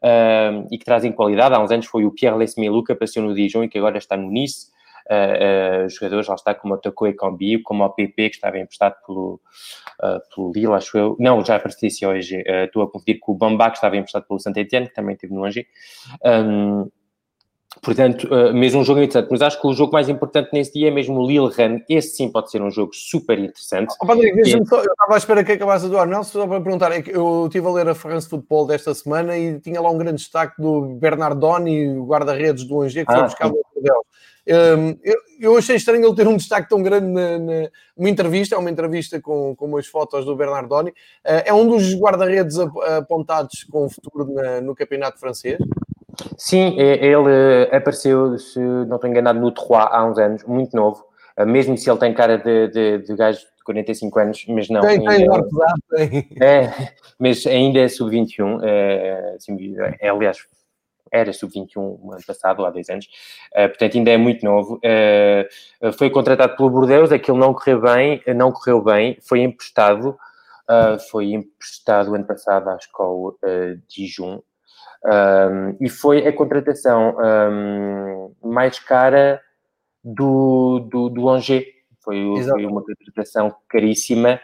[0.05, 1.55] uh, e que trazem qualidade.
[1.55, 4.17] Há uns anos foi o Pierre Lesmelu que apareceu no Dijon e que agora está
[4.17, 4.73] no Nice.
[5.11, 8.97] Uh, uh, jogadores, lá está, como o Toko Ekambi, como o PP, que estava emprestado
[9.07, 9.39] pelo,
[10.03, 11.17] uh, pelo Lille, acho eu.
[11.19, 12.43] Não, já apareceu hoje.
[12.47, 15.45] Estou a confundir com o Bamba, que estava emprestado pelo Saint-Etienne, que também esteve no
[15.45, 15.67] Angers.
[16.25, 16.91] Um,
[17.83, 20.89] Portanto, uh, mesmo um jogo interessante, mas acho que o jogo mais importante nesse dia
[20.89, 21.81] é mesmo o Lille Ren.
[21.89, 23.95] Esse sim pode ser um jogo super interessante.
[24.01, 24.67] Oh, Padre, e...
[24.67, 27.47] só, eu estava à espera que acabasse do Arnel, só para perguntar, é que eu
[27.47, 30.97] estive a ler a France Football desta semana e tinha lá um grande destaque do
[30.97, 34.15] Bernardoni, o guarda-redes do Angers, que ah, foi buscar o deles.
[34.47, 38.55] Um, eu, eu, achei estranho ele ter um destaque tão grande na, na uma entrevista,
[38.55, 40.91] é uma entrevista com, com umas fotos do Bernardoni.
[40.91, 45.59] Uh, é um dos guarda-redes apontados com o futuro na, no campeonato francês.
[46.37, 51.05] Sim, é, ele apareceu, se não estou enganado, no Troyes há uns anos, muito novo,
[51.37, 54.81] ah, mesmo se ele tem cara de, de, de gajo de 45 anos, mas não.
[54.83, 55.27] Tem, tem,
[55.91, 56.29] tem.
[56.41, 56.73] É,
[57.19, 60.39] mas ainda é sub-21, é, assim, é, aliás,
[61.11, 63.07] era sub-21 no ano passado, há dois anos,
[63.53, 64.77] uh, portanto ainda é muito novo.
[64.77, 70.11] Uh, foi contratado pelo Bordeaux, aquilo não correu bem, não correu bem, foi emprestado,
[70.69, 74.43] uh, foi emprestado ano passado à escola uh, Dijon,
[75.05, 79.41] um, e foi a contratação um, mais cara
[80.03, 81.65] do, do, do Angers.
[82.03, 84.39] Foi, foi, uma contratação caríssima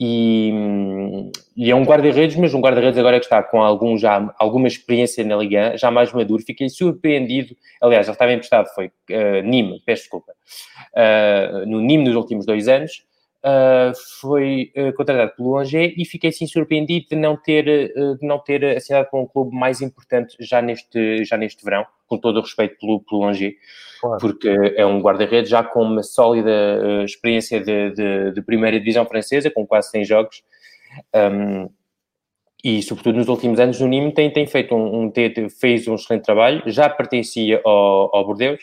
[0.00, 4.66] e, e é um guarda-redes, mas um guarda-redes agora que está com algum, já, alguma
[4.66, 6.42] experiência na Liga, já mais maduro.
[6.42, 7.54] Fiquei surpreendido.
[7.80, 12.68] Aliás, já estava emprestado, foi uh, Nîmes, peço desculpa, uh, no Nîmes nos últimos dois
[12.68, 13.04] anos
[13.44, 18.26] uh, foi uh, contratado pelo Angers e fiquei assim surpreendido de não ter, uh, de
[18.26, 22.38] não ter assinado com um clube mais importante já neste, já neste verão, com todo
[22.38, 23.54] o respeito pelo, pelo Angers,
[24.00, 24.18] claro.
[24.18, 29.50] porque é um guarda-redes já com uma sólida experiência de, de, de, primeira divisão francesa,
[29.50, 30.42] com quase 100 jogos.
[31.14, 31.68] Um,
[32.62, 35.12] e sobretudo nos últimos anos o Nîmes tem, tem feito um, um,
[35.50, 38.58] fez um excelente trabalho, já pertencia ao, ao Bordeaux,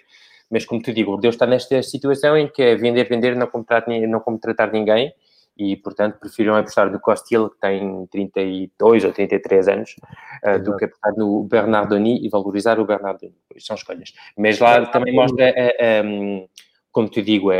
[0.51, 3.47] mas como te digo, o Deus está nesta situação em que é vender, vender, não
[3.47, 5.13] contratar, não contratar ninguém
[5.57, 9.95] e, portanto, preferiram apostar no Costil, que tem 32 ou 33 anos,
[10.43, 13.35] uh, do que apostar no Bernardoni e valorizar o Bernardoni.
[13.59, 14.13] São escolhas.
[14.37, 16.47] Mas lá também mostra, uh, um,
[16.91, 17.55] como te digo, a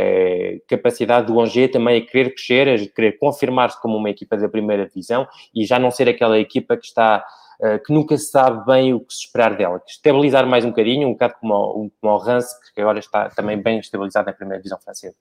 [0.68, 4.86] capacidade do Angers também a querer crescer, a querer confirmar-se como uma equipa da primeira
[4.86, 7.51] divisão e já não ser aquela equipa que está eh,
[7.84, 9.78] que nunca se sabe bem o que se esperar dela.
[9.78, 13.28] Que estabilizar mais um bocadinho, um bocado como o, como o Rance, que agora está
[13.30, 15.14] também bem estabilizado na primeira divisão francesa.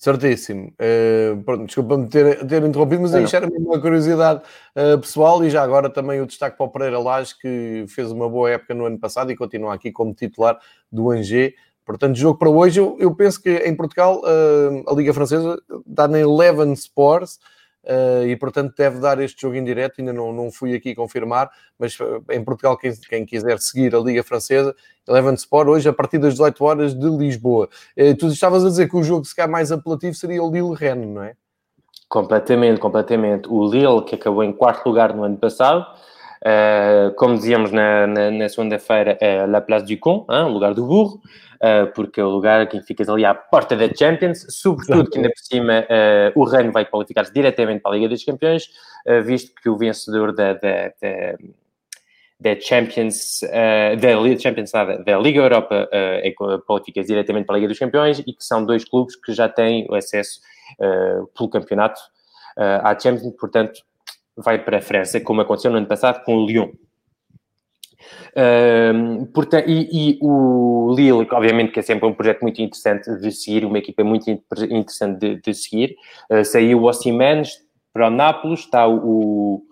[0.00, 0.72] Certíssimo.
[0.80, 4.40] Uh, pronto, desculpa-me ter, ter interrompido, mas aí era uma curiosidade
[4.74, 8.26] uh, pessoal e já agora também o destaque para o Pereira Lage, que fez uma
[8.26, 10.58] boa época no ano passado e continua aqui como titular
[10.90, 11.52] do Angers.
[11.84, 16.08] Portanto, jogo para hoje, eu, eu penso que em Portugal uh, a Liga Francesa dá
[16.08, 17.38] na Eleven Sports,
[17.82, 20.00] Uh, e portanto deve dar este jogo em direto.
[20.00, 23.98] Ainda não, não fui aqui confirmar, mas uh, em Portugal, quem, quem, quiser seguir a
[23.98, 24.74] Liga Francesa,
[25.08, 27.68] Eleven Sport, hoje a partir das 18 horas de Lisboa.
[27.96, 31.08] Uh, tu estavas a dizer que o jogo, se calhar, mais apelativo seria o Lille-Rennes,
[31.08, 31.34] não é?
[32.08, 33.48] Completamente, completamente.
[33.48, 35.86] O Lille, que acabou em quarto lugar no ano passado,
[37.16, 40.86] como dizíamos na, na, na segunda-feira, é La Place du Con, hein, o lugar do
[40.86, 41.20] burro
[41.60, 45.30] uh, porque é o lugar que ficas ali à porta da Champions, sobretudo que ainda
[45.30, 48.68] por cima uh, o Reino vai qualificar-se diretamente para a Liga dos Campeões,
[49.06, 51.36] uh, visto que o vencedor da, da, da
[52.42, 56.32] da Champions, uh, da Champions nada, da Liga Europa uh, é
[56.66, 59.86] qualifica diretamente para a Liga dos Campeões e que são dois clubes que já têm
[59.90, 60.40] o acesso
[60.80, 62.00] uh, pelo campeonato
[62.56, 63.80] à Champions, portanto,
[64.36, 66.70] vai para a França, como aconteceu no ano passado com o Lyon.
[68.36, 73.32] Um, portanto, e, e, o Lille, obviamente, que é sempre um projeto muito interessante de
[73.32, 75.96] seguir, uma equipa muito interessante de, de seguir.
[76.30, 77.42] Uh, saiu o Ossiman
[77.92, 79.62] para o Nápoles, está o,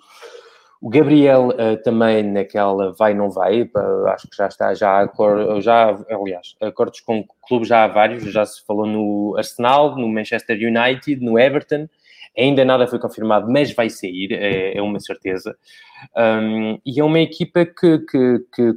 [0.81, 5.09] o Gabriel uh, também naquela vai não vai, uh, acho que já está, já,
[5.61, 10.57] já aliás, acordos com clubes já há vários, já se falou no Arsenal, no Manchester
[10.57, 11.89] United, no Everton,
[12.39, 15.57] Ainda nada foi confirmado, mas vai sair, é, é uma certeza.
[16.17, 18.75] Um, e é uma equipa que, que, que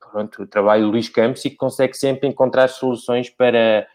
[0.00, 3.86] pronto, trabalha o Luís Campos e que consegue sempre encontrar soluções para.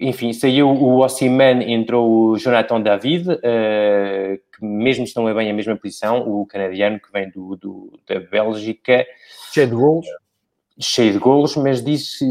[0.00, 5.54] Enfim, saiu o Ossiman, entrou o Jonathan David, uh, que mesmo não é bem a
[5.54, 9.04] mesma posição, o canadiano que vem do, do da Bélgica.
[9.52, 10.06] Cheio de gols
[10.80, 12.24] cheio de golos, mas disse,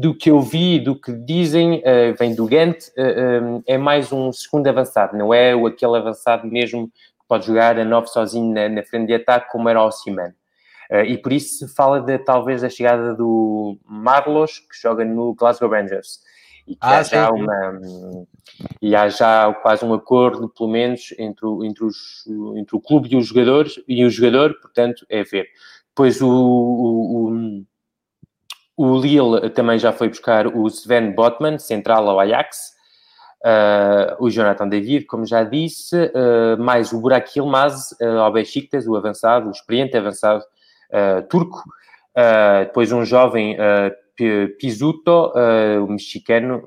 [0.00, 4.32] do que eu vi, do que dizem, uh, vem do Ghent, uh, é mais um
[4.32, 8.68] segundo avançado, não é o aquele avançado mesmo que pode jogar a nove sozinho na,
[8.68, 10.34] na frente de ataque, como era o Siman.
[10.90, 15.34] Uh, e por isso se fala de, talvez da chegada do Marlos, que joga no
[15.34, 16.20] Glasgow Rangers.
[16.66, 17.80] E que ah, há já uma.
[18.82, 22.26] E há já quase um acordo, pelo menos, entre o, entre, os,
[22.56, 25.46] entre o clube e os jogadores, e o jogador, portanto, é ver.
[25.94, 27.64] Pois o, o, o
[28.76, 32.76] o Lille também já foi buscar o Sven Botman, central ao Ajax.
[33.44, 38.86] Uh, o Jonathan David, como já disse, uh, mais o Burak Yilmaz uh, ao Besiktas,
[38.86, 40.44] o avançado, o experiente avançado
[41.28, 41.64] turco.
[42.60, 43.56] depois um jovem
[44.58, 45.32] Pisuto,
[45.84, 46.62] o mexicano.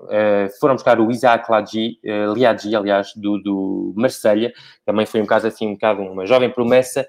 [0.60, 2.00] foram buscar o Isaac Liadji,
[2.36, 4.52] Liadji, aliás, do, do Marselha.
[4.86, 7.08] Também foi um caso assim, um bocado uma jovem promessa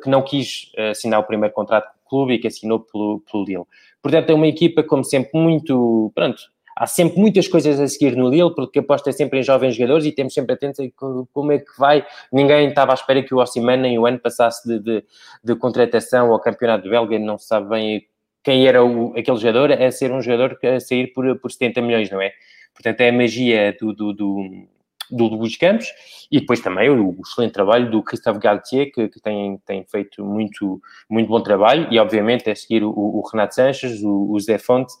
[0.00, 3.64] que não quis assinar o primeiro contrato clube e que assinou pelo, pelo Lille.
[4.02, 6.12] Portanto, é uma equipa, como sempre, muito.
[6.14, 6.40] Pronto,
[6.76, 10.12] há sempre muitas coisas a seguir no Lille, porque aposta sempre em jovens jogadores e
[10.12, 10.84] temos sempre atentos a
[11.32, 12.04] como é que vai.
[12.32, 15.04] Ninguém estava à espera que o Osimhen nem o ano passasse de, de,
[15.42, 18.06] de contratação ao campeonato belga, não se sabe bem
[18.42, 22.10] quem era o, aquele jogador, é ser um jogador a sair por, por 70 milhões,
[22.10, 22.30] não é?
[22.74, 24.66] Portanto, é a magia do, do, do
[25.10, 25.86] do Luís Campos
[26.30, 30.80] e depois também o, excelente trabalho do Christophe Galtier, que, que, tem, tem feito muito,
[31.08, 34.92] muito bom trabalho, e obviamente é seguir o, o Renato Sanches, o, o Zé Fonte,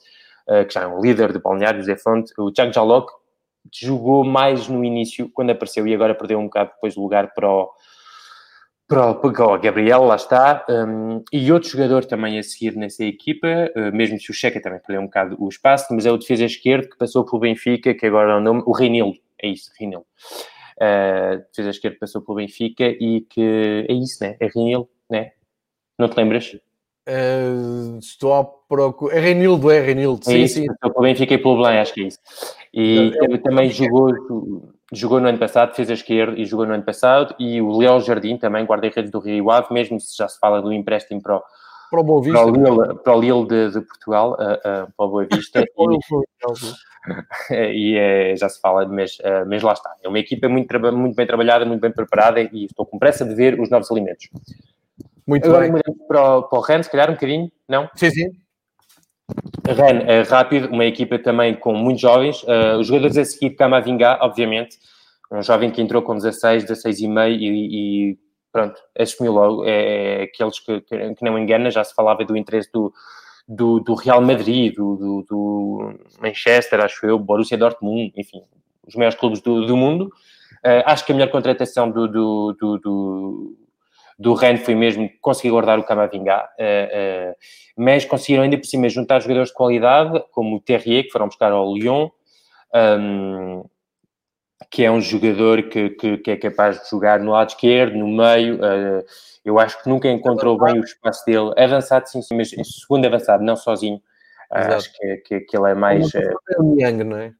[0.48, 3.10] uh, que já é um líder de balneário, o Zé Fonte, o Thiago Jaloc,
[3.72, 7.50] jogou mais no início, quando apareceu, e agora perdeu um bocado depois o lugar para
[7.50, 7.70] o,
[8.86, 13.96] para o Gabriel, lá está, um, e outro jogador também a seguir nessa equipa, uh,
[13.96, 16.90] mesmo se o Checa também perdeu um bocado o espaço, mas é o defesa esquerdo
[16.90, 20.06] que passou pelo Benfica, que agora é o nome, o Reinildo, é isso, Rinil.
[20.76, 24.36] Uh, defesa esquerda passou pelo Benfica e que é isso, né?
[24.40, 25.32] É Rinil, né?
[25.98, 26.56] Não te lembras?
[27.06, 29.16] Uh, estou a procurar.
[29.16, 30.22] É Reinildo, é Reinildo.
[30.22, 30.66] É sim, isso, sim.
[30.66, 32.18] Passou pelo Benfica e pelo Belém, acho que é isso.
[32.72, 34.10] E é, também jogou,
[34.92, 37.34] jogou no ano passado, defesa esquerda, e jogou no ano passado.
[37.38, 40.72] E o Leão Jardim também, guarda-redes do Rio Ave, mesmo se já se fala do
[40.72, 41.42] empréstimo para o,
[41.94, 42.38] para o Boa Vista.
[42.38, 45.62] Para o Lille, para o Lille de, de Portugal, uh, uh, para o Boa Vista.
[47.52, 47.54] e,
[47.94, 49.94] e é, já se fala, mas, uh, mas lá está.
[50.02, 53.34] É uma equipa muito, muito bem trabalhada, muito bem preparada e estou com pressa de
[53.34, 54.28] ver os novos alimentos.
[55.26, 55.82] Muito Agora, bem.
[56.08, 57.88] Para o, para o Ren, se calhar um bocadinho, não?
[57.94, 58.30] Sim, sim.
[59.66, 62.42] Ren, é rápido, uma equipa também com muitos jovens.
[62.42, 64.76] Uh, os jogadores a seguir, Camavinga, obviamente,
[65.32, 68.18] um jovem que entrou com 16, 16 e meio e
[68.54, 69.64] pronto, assumiu logo.
[69.64, 72.94] É, é aqueles que, que, que não engana, já se falava do interesse do,
[73.48, 78.42] do, do Real Madrid, do, do, do, Manchester, acho eu, Borussia Dortmund, enfim,
[78.86, 80.04] os maiores clubes do, do mundo.
[80.64, 83.56] Uh, acho que a melhor contratação do, do, do, do,
[84.16, 87.34] do foi mesmo conseguir guardar o Camavinga, uh, uh,
[87.76, 91.50] mas conseguiram ainda por cima juntar jogadores de qualidade, como o Terrier, que foram buscar
[91.50, 92.08] ao Lyon,
[92.72, 93.64] um,
[94.74, 98.08] que é um jogador que, que, que, é capaz de jogar no lado esquerdo, no
[98.08, 98.58] meio,
[99.44, 101.52] eu acho que nunca encontrou bem o espaço dele.
[101.56, 104.00] Avançado, sim, sim, mas segundo avançado, não sozinho.
[104.50, 106.12] Uh, acho que, que, que, ele é mais.
[106.12, 107.32] É o Niang, não é?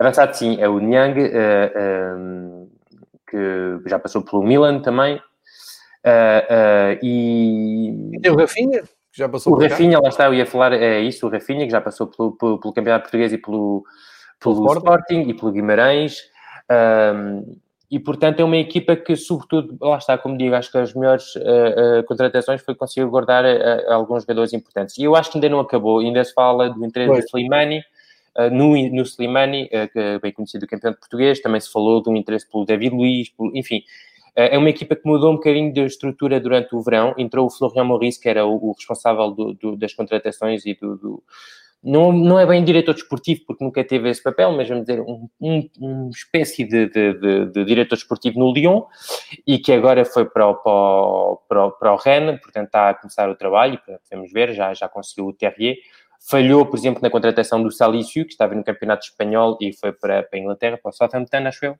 [0.00, 2.70] Avançado, sim, é o Niang, uh, um,
[3.30, 5.16] que já passou pelo Milan também.
[5.16, 8.18] Uh, e...
[8.20, 8.82] e o Rafinha?
[8.82, 10.02] Que já passou o Rafinha, cá.
[10.02, 12.74] lá está, eu ia falar, é isso, o Rafinha, que já passou pelo, pelo, pelo
[12.74, 13.84] Campeonato Português e pelo,
[14.40, 16.33] pelo, pelo Sporting e pelo Guimarães.
[16.70, 17.56] Um,
[17.90, 21.36] e portanto é uma equipa que, sobretudo, lá está, como digo, acho que as melhores
[21.36, 24.98] uh, uh, contratações foi conseguir guardar uh, alguns jogadores importantes.
[24.98, 27.24] E eu acho que ainda não acabou, ainda se fala do interesse pois.
[27.24, 27.84] do Slimani,
[28.50, 32.64] no, no Slimani, que é bem conhecido campeão português, também se falou do interesse pelo
[32.64, 33.80] David Luiz, pelo, enfim.
[34.34, 37.14] é uma equipa que mudou um bocadinho de estrutura durante o verão.
[37.16, 40.96] Entrou o Florian Maurice, que era o, o responsável do, do, das contratações e do,
[40.96, 41.22] do
[41.84, 45.28] não, não é bem diretor desportivo, porque nunca teve esse papel, mas vamos dizer, um,
[45.38, 48.82] um, uma espécie de, de, de, de, diretor desportivo no Lyon
[49.46, 50.56] e que agora foi para o,
[51.46, 53.78] para o, para o Rennes, portanto está a começar o trabalho,
[54.08, 55.76] podemos ver, já, já conseguiu o Terrier.
[56.26, 60.22] Falhou, por exemplo, na contratação do Salicio, que estava no Campeonato Espanhol e foi para,
[60.22, 61.76] para a Inglaterra, para o Southampton, acho eu.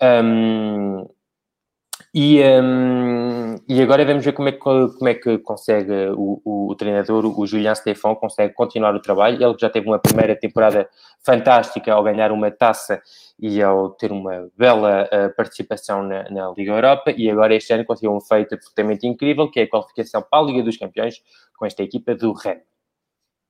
[0.00, 1.08] Um,
[2.16, 6.70] e, um, e agora vamos ver como é que, como é que consegue o, o,
[6.70, 9.44] o treinador, o Julian Stefan, consegue continuar o trabalho.
[9.44, 10.88] Ele já teve uma primeira temporada
[11.26, 13.02] fantástica ao ganhar uma taça
[13.36, 17.10] e ao ter uma bela uh, participação na, na, Liga Europa.
[17.16, 20.46] E agora este ano conseguiu um feito absolutamente incrível, que é a qualificação para a
[20.46, 21.20] Liga dos Campeões
[21.58, 22.62] com esta equipa do Rennes.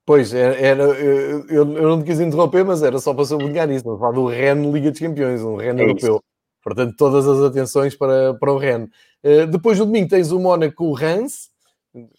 [0.07, 3.87] Pois, era, eu, eu, não te quis interromper, mas era só para sublinhar isso.
[3.87, 6.17] Não falar do Rennes Liga dos Campeões, um Rennes é europeu.
[6.17, 6.34] Isso.
[6.65, 8.89] Portanto, todas as atenções para, para o Rennes.
[9.23, 11.51] Uh, depois do domingo tens o Mónaco Reims.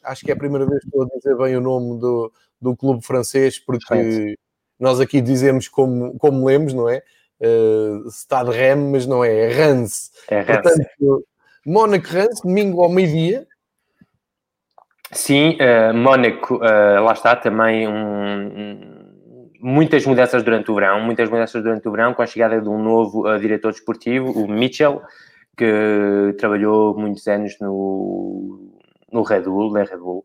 [0.04, 2.32] Acho que é a primeira vez que estou a dizer bem o nome do,
[2.62, 4.38] do clube francês, porque
[4.80, 7.02] nós aqui dizemos como, como lemos, não é?
[7.42, 10.12] Uh, Stade Rennes, mas não é, é Reims.
[10.30, 10.62] É Reims.
[10.62, 11.28] Portanto,
[11.66, 13.48] Mónaco Reims, domingo ao meio-dia.
[15.12, 18.95] Sim, uh, Mónaco, uh, lá está também um
[19.66, 22.78] muitas mudanças durante o verão, muitas mudanças durante o verão, com a chegada de um
[22.78, 25.02] novo uh, diretor desportivo, o Mitchell,
[25.58, 28.72] que trabalhou muitos anos no,
[29.12, 30.24] no Red Bull, na Red Bull,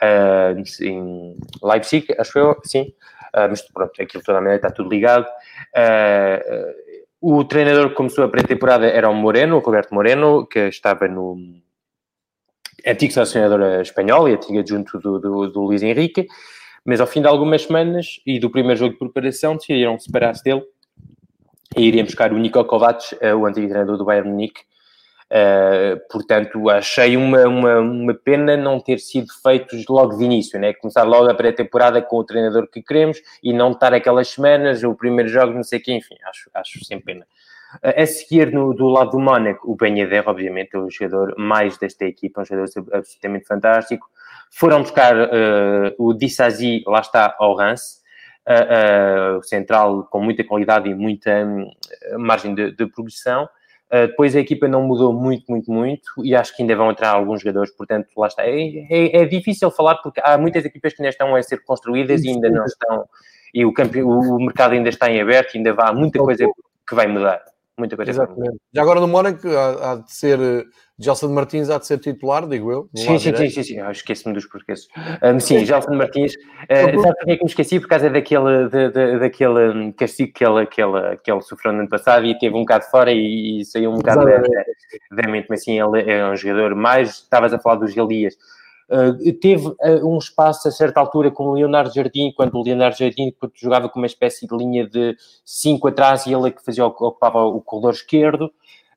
[0.00, 2.94] uh, em Leipzig, acho eu, sim,
[3.34, 5.26] uh, mas pronto, aquilo toda a maneira está tudo ligado.
[7.20, 11.36] o treinador que começou a pré-temporada era o Moreno, o Roberto Moreno, que estava no
[12.86, 16.28] antigo selecionador espanhol e antigo adjunto do, do, do Luís Henrique,
[16.84, 20.62] mas ao fim de algumas semanas e do primeiro jogo de preparação, decidiram separar-se dele
[21.76, 24.62] e iriam buscar o Nico Kovacs, eh, o antigo treinador do Bayern Munique.
[25.32, 30.74] Uh, portanto, achei uma, uma, uma, pena não ter sido feitos logo de início, né?
[30.74, 34.92] começar logo a pré-temporada com o treinador que queremos e não estar aquelas semanas, o
[34.92, 37.24] primeiro jogo, não sei o quê, enfim, acho, acho sem pena.
[37.76, 41.36] Uh, a seguir, no, do lado do Mónaco, o Ben Yedder, obviamente, é o jogador
[41.38, 44.10] mais desta equipa, um jogador absolutamente fantástico.
[44.50, 48.00] Foram buscar uh, o Dissazi, lá está, ao Rance,
[48.48, 51.70] uh, uh, central com muita qualidade e muita um,
[52.18, 53.48] margem de, de progressão.
[53.92, 57.10] Uh, depois a equipa não mudou muito, muito, muito e acho que ainda vão entrar
[57.10, 58.44] alguns jogadores, portanto, lá está.
[58.44, 62.22] É, é, é difícil falar porque há muitas equipas que ainda estão a ser construídas
[62.24, 63.04] e ainda não estão,
[63.52, 64.02] e o, campe...
[64.02, 66.46] o mercado ainda está em aberto, ainda há muita coisa
[66.88, 67.42] que vai mudar.
[67.80, 68.58] Muita coisa Exatamente.
[68.72, 70.38] Já agora no Mónaco há, há de ser
[70.98, 72.90] Gelson Martins há de ser titular, digo eu.
[72.94, 74.86] Sim, sim, sim, sim, sim, eu esqueço-me dos porquês.
[75.22, 77.80] Um, sim, Gelson Martins, uh, sabe porque é que me esqueci?
[77.80, 81.72] Por causa daquele, de, de, daquele hum, castigo que ele, que, ele, que ele sofreu
[81.72, 85.46] no ano passado e teve um bocado fora e, e saiu um bocado da mente,
[85.48, 88.36] mas sim, ele é um jogador mais, estavas a falar dos Elias,
[88.90, 92.98] Uh, teve uh, um espaço a certa altura com o Leonardo Jardim, quando o Leonardo
[92.98, 96.84] Jardim jogava com uma espécie de linha de 5 atrás e ele é que fazia,
[96.84, 98.50] ocupava o corredor esquerdo.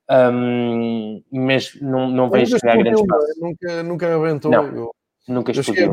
[0.10, 3.26] Um, mas não, não vejo que há grande espaço.
[3.40, 4.52] Nunca, nunca aventou.
[4.52, 4.96] Não, eu,
[5.28, 5.52] nunca.
[5.52, 5.88] Eu cheguei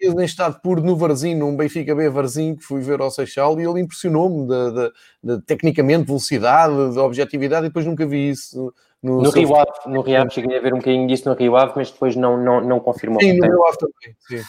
[0.00, 3.60] dias em estado puro no Varzim, num Benfica B Varzim, que fui ver ao Seixal,
[3.60, 8.72] e ele impressionou-me de, de, de, tecnicamente, velocidade, de objetividade, e depois nunca vi isso
[9.02, 9.70] no, no Rio Ave.
[9.86, 12.36] No Rio Ave cheguei a ver um bocadinho disso no Rio Ave, mas depois não,
[12.36, 13.20] não, não confirmou.
[13.20, 14.44] Sim, no Rio Ave também, sim.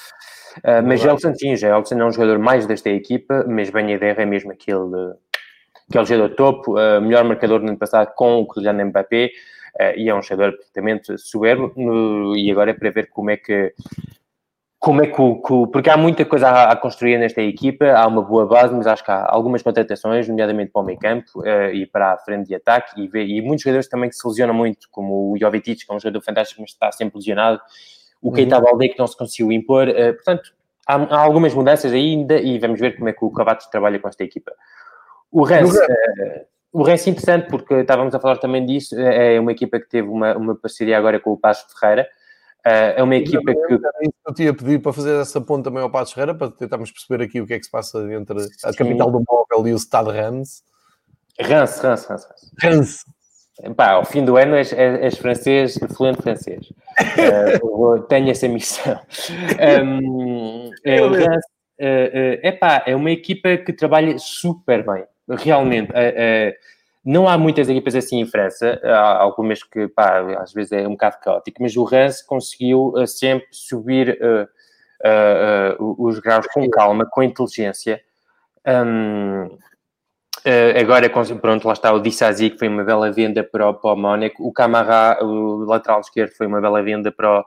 [0.58, 4.12] Uh, mas Gelson, sim, Gelson é um jogador mais desta equipa, mas bem a ideia
[4.18, 5.14] é mesmo aquele
[5.90, 9.32] que o jogador topo, uh, melhor marcador no ano passado com o Kylian Mbappé,
[9.80, 13.38] uh, e é um jogador absolutamente soberbo, no, e agora é para ver como é
[13.38, 13.74] que
[14.82, 18.24] como é que o, porque há muita coisa a, a, construir nesta equipa, há uma
[18.24, 21.86] boa base, mas acho que há algumas contratações, nomeadamente para o meio campo uh, e
[21.86, 24.88] para a frente de ataque, e, vê, e muitos jogadores também que se lesionam muito,
[24.90, 27.62] como o Jovetic, que é um jogador fantástico, mas está sempre lesionado,
[28.20, 28.34] o uhum.
[28.34, 30.52] Keita Balde, que não se conseguiu impor, uh, portanto,
[30.88, 34.08] há, há, algumas mudanças ainda, e vamos ver como é que o Cavates trabalha com
[34.08, 34.52] esta equipa.
[35.32, 35.82] O Rennes, uh,
[36.74, 40.08] o Rennes é interessante porque estávamos a falar também disso, é, uma equipa que teve
[40.08, 42.08] uma, uma parceria agora com o Passo Ferreira,
[42.64, 43.80] é uma equipa que...
[44.26, 47.42] Eu tinha pedido para fazer essa ponta também ao Passo Ferreira, para tentarmos perceber aqui
[47.42, 50.64] o que é que se passa entre a capital do móvel e o Estado Rennes.
[51.40, 52.26] Rennes, Rennes, Rennes.
[52.60, 53.06] Rennes.
[53.76, 56.72] Pá, ao fim do ano és, és francês, fluente francês.
[57.64, 59.00] Uh, tenho essa missão.
[59.84, 61.46] Um, é, Rennes,
[61.80, 65.06] uh, uh, epá, é uma equipa que trabalha super bem
[65.38, 66.54] realmente, uh, uh,
[67.04, 70.92] não há muitas equipas assim em França, há algumas que, pá, às vezes é um
[70.92, 74.20] bocado caótico, mas o Rance conseguiu uh, sempre subir
[75.80, 78.00] os graus com calma, com inteligência.
[78.68, 79.58] Um,
[80.80, 83.96] agora, pronto, lá está o Dissazi, que foi uma bela venda para o, para o
[83.96, 84.48] Mónaco.
[84.48, 87.46] O Camará, o lateral esquerdo, foi uma bela venda para o,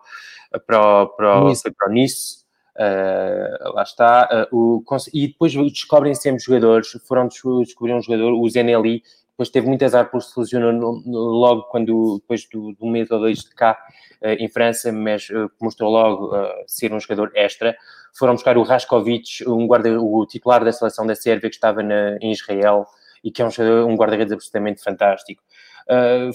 [0.67, 1.71] para o, para o, nice.
[1.71, 2.45] Para o nice.
[2.77, 4.49] Uh, lá está.
[4.53, 6.91] Uh, o, e depois descobrem sempre jogadores.
[7.07, 9.03] Foram descobrir um jogador, o Zeneli,
[9.35, 13.41] depois teve muito azar por se lesionou logo quando, depois do, do mês ou dois
[13.41, 13.77] de cá,
[14.23, 15.29] uh, em França, mas
[15.61, 16.33] mostrou logo
[16.67, 17.77] ser um jogador extra.
[18.17, 22.17] Foram buscar o Raskovic, um guarda, o titular da seleção da Sérvia que estava na,
[22.21, 22.87] em Israel
[23.25, 23.49] e que é um,
[23.89, 25.43] um guarda-redes absolutamente fantástico.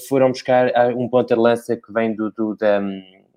[0.09, 2.81] foram buscar um ponta de lança que vem do, do da,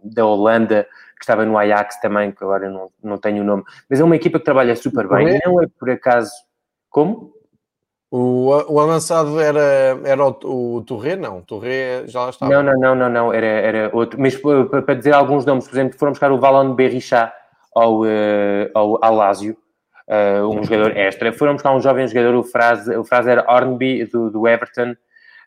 [0.02, 4.00] da Holanda, que estava no Ajax também, que agora não, não tenho o nome, mas
[4.00, 6.32] é uma equipa que trabalha super bem, não é por acaso.
[6.90, 7.32] Como?
[8.14, 11.16] O, o avançado era, era o, o Torre?
[11.16, 12.52] Não, o Torre já estava.
[12.52, 14.20] Não, não, não, não, não, era, era outro.
[14.20, 17.32] Mas para, dizer alguns nomes, por exemplo, foram buscar o Valon Berrichá
[17.74, 19.56] ao, uh, ao Alásio,
[20.06, 21.32] uh, um jogador extra.
[21.32, 24.90] Foram buscar um jovem jogador, o Fraser, o Fraser Hornby, do, do Everton.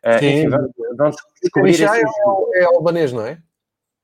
[0.04, 0.48] Uh, Sim.
[0.98, 1.88] Vamos, descobrir.
[1.88, 3.38] O é, é albanês, não é?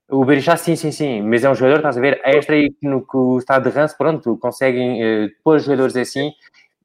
[0.09, 3.01] O Berixá, sim, sim, sim, mas é um jogador, estás a ver, extra aí no
[3.01, 6.31] que o estado de ranço, pronto, conseguem uh, pôr jogadores assim.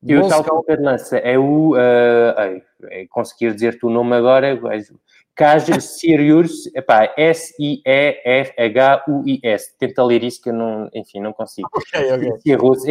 [0.04, 0.43] E o tal
[0.80, 1.72] lança é o.
[1.72, 4.60] Uh, é conseguir dizer-te o nome agora.
[5.38, 6.70] Kaj Sirius,
[7.16, 7.88] S-I-E-F-H-U-I-S.
[9.78, 11.70] Tenta ler isso que eu não, enfim, não consigo.
[11.72, 12.34] Ok, ok.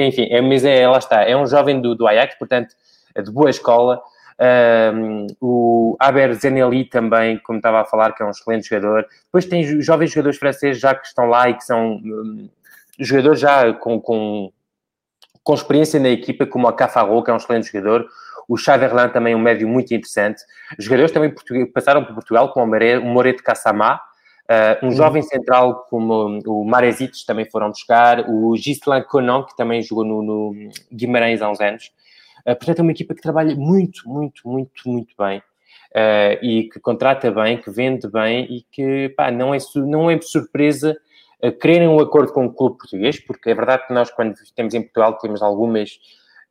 [0.06, 2.72] Enfim, é, mas é, lá está, é um jovem do, do Ajax, portanto,
[3.16, 4.00] é de boa escola.
[4.38, 9.06] Um, o Aber Zeneli também, como estava a falar, que é um excelente jogador.
[9.24, 12.48] Depois tem jovens jogadores franceses já que estão lá e que são um,
[12.98, 14.52] jogadores já com, com,
[15.46, 18.08] com experiência na equipa, como o Cafarro, que é um excelente jogador.
[18.48, 20.42] O Chaverland também um médio muito interessante.
[20.76, 21.32] Jogadores também
[21.72, 24.00] passaram por Portugal, como o Moreto Kassamá,
[24.48, 24.94] Uh, um uhum.
[24.94, 30.22] jovem central como o Marezitos também foram buscar, o Gislain Conan, que também jogou no,
[30.22, 31.90] no Guimarães há uns anos.
[32.42, 35.38] Uh, portanto, é uma equipa que trabalha muito, muito, muito, muito bem.
[35.90, 40.20] Uh, e que contrata bem, que vende bem e que pá, não, é, não é
[40.20, 40.96] surpresa
[41.60, 44.82] quererem um acordo com o clube português, porque é verdade que nós, quando temos em
[44.82, 45.98] Portugal, temos algumas.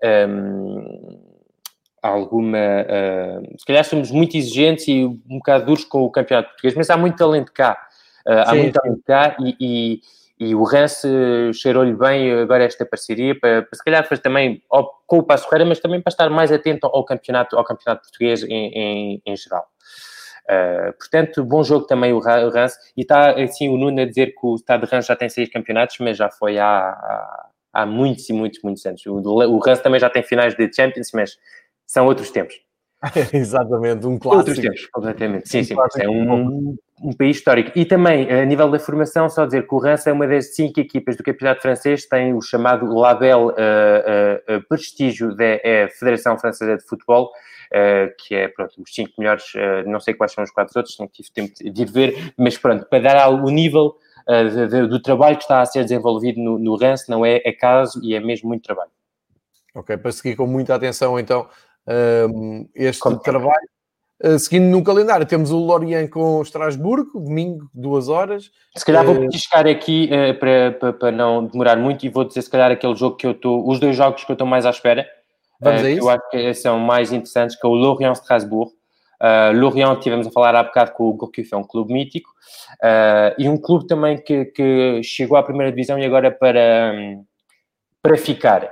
[0.03, 1.19] Um,
[2.01, 2.57] alguma.
[2.57, 6.89] Uh, se calhar somos muito exigentes e um bocado duros com o campeonato português, mas
[6.89, 7.77] há muito talento cá.
[8.27, 10.01] Uh, há muito talento cá e, e
[10.37, 11.07] e o Rance
[11.53, 14.61] cheirou-lhe bem agora esta parceria, para, para se calhar para também
[15.07, 18.43] com o Passo Ferreira, mas também para estar mais atento ao campeonato, ao campeonato português
[18.43, 19.65] em, em, em geral.
[20.49, 22.77] Uh, portanto, bom jogo também o Rance.
[22.95, 25.49] E está assim o Nuno a dizer que o Estado de Rance já tem seis
[25.49, 29.05] campeonatos, mas já foi há, há, há muitos e muitos, muitos anos.
[29.05, 31.37] O, o Rance também já tem finais de Champions, mas
[31.85, 32.55] são outros tempos.
[33.33, 34.49] Exatamente, um clássico.
[34.49, 35.49] Outros tempos, completamente.
[35.49, 35.75] Sim, sim.
[35.97, 37.71] É um, um país histórico.
[37.75, 40.79] E também, a nível da formação, só dizer que o Reims é uma das cinco
[40.79, 45.59] equipas do campeonato francês, tem o chamado label uh, uh, prestígio da
[45.99, 47.31] Federação Francesa de Futebol,
[48.17, 49.45] que é, pronto, os cinco melhores,
[49.85, 52.85] não sei quais são os quatro outros, não tive tempo de ir ver, mas pronto,
[52.85, 53.95] para dar o nível
[54.89, 58.19] do trabalho que está a ser desenvolvido no, no Reims, não é acaso e é
[58.19, 58.91] mesmo muito trabalho.
[59.75, 61.47] Ok, para seguir com muita atenção, então,
[61.87, 63.67] um, este Como trabalho
[64.23, 68.49] Uh, seguindo no calendário, temos o Lorient com Estrasburgo, domingo, duas horas.
[68.73, 72.41] Se calhar vou petiscar aqui uh, para, para, para, não demorar muito e vou dizer
[72.41, 74.69] se calhar aquele jogo que eu estou, os dois jogos que eu estou mais à
[74.69, 75.05] espera.
[75.59, 76.01] Vamos uh, a isso?
[76.01, 78.71] Eu acho que são mais interessantes, que é o Lorient Strasbourg.
[79.21, 82.29] Uh, Lorient, tivemos a falar há bocado com o Gourcuff, é um clube mítico.
[83.37, 86.93] e um clube também que, que, chegou à primeira divisão e agora para...
[88.01, 88.71] Para ficar,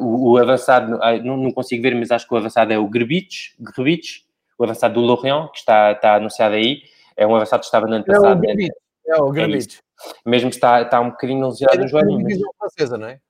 [0.00, 3.56] o, o, avançado, não, não, consigo ver, mas acho que o avançado é o Grebich,
[3.58, 4.24] Grebich
[4.56, 6.82] o avançado do Lorient, que está, está anunciado aí,
[7.16, 8.26] é um avançado que estava no ano passado.
[8.26, 8.72] É o Gravit.
[9.06, 9.36] É o.
[9.36, 9.68] É
[10.24, 12.18] mesmo está, está um bocadinho lesionado no joelho.
[12.18, 13.20] divisão francesa, não é?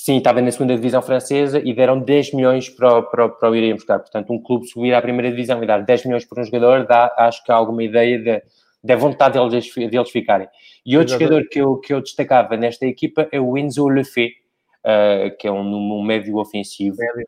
[0.00, 3.74] Sim, estava na segunda divisão francesa e deram 10 milhões para, para, para o irem
[3.74, 3.98] buscar.
[3.98, 7.12] Portanto, um clube subir à primeira divisão e dar 10 milhões por um jogador, dá,
[7.18, 8.40] acho que há alguma ideia da,
[8.82, 10.46] da vontade deles, deles ficarem.
[10.86, 11.34] E outro Exatamente.
[11.34, 14.36] jogador que eu, que eu destacava nesta equipa é o Enzo Lefebvre,
[14.84, 16.96] uh, que é um, um médio ofensivo.
[16.96, 17.26] Médio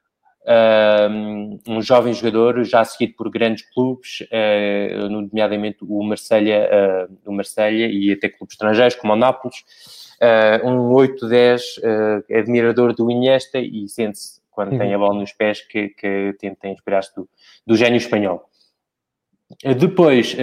[1.68, 7.86] um jovem jogador já seguido por grandes clubes, uh, nomeadamente o Marselha uh, o Marselha
[7.86, 9.56] e até clubes estrangeiros como o Nápoles,
[10.22, 14.78] uh, um 8-10 uh, admirador do Iniesta e sente-se quando uhum.
[14.78, 17.28] tem a bola nos pés que, que tenta inspirar-se do,
[17.66, 18.44] do gênio espanhol.
[19.78, 20.36] Depois,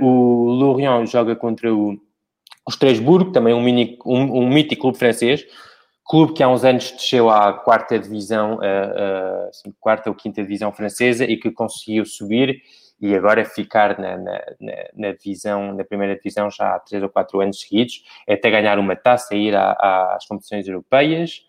[0.00, 1.98] o Lorient joga contra o,
[2.66, 5.44] o Strasbourg, também um, mini, um, um mítico clube francês,
[6.04, 10.42] clube que há uns anos desceu à quarta divisão, uh, uh, assim, quarta ou quinta
[10.42, 12.62] divisão francesa e que conseguiu subir
[13.04, 14.40] e agora ficar na, na,
[14.94, 18.96] na, divisão, na primeira divisão já há três ou quatro anos seguidos, até ganhar uma
[18.96, 19.72] taça e ir à,
[20.16, 21.42] às competições europeias.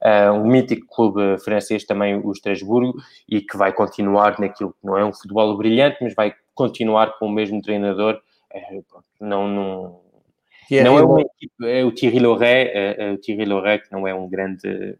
[0.00, 2.94] Uh, um mítico clube francês também, o Estrasburgo,
[3.28, 7.26] e que vai continuar naquilo que não é um futebol brilhante, mas vai continuar com
[7.26, 8.20] o mesmo treinador.
[9.20, 10.00] não, não,
[10.70, 13.90] É não é uma equipe, é o Thierry Loret, é, é o Thierry Loret que
[13.90, 14.96] não é um grande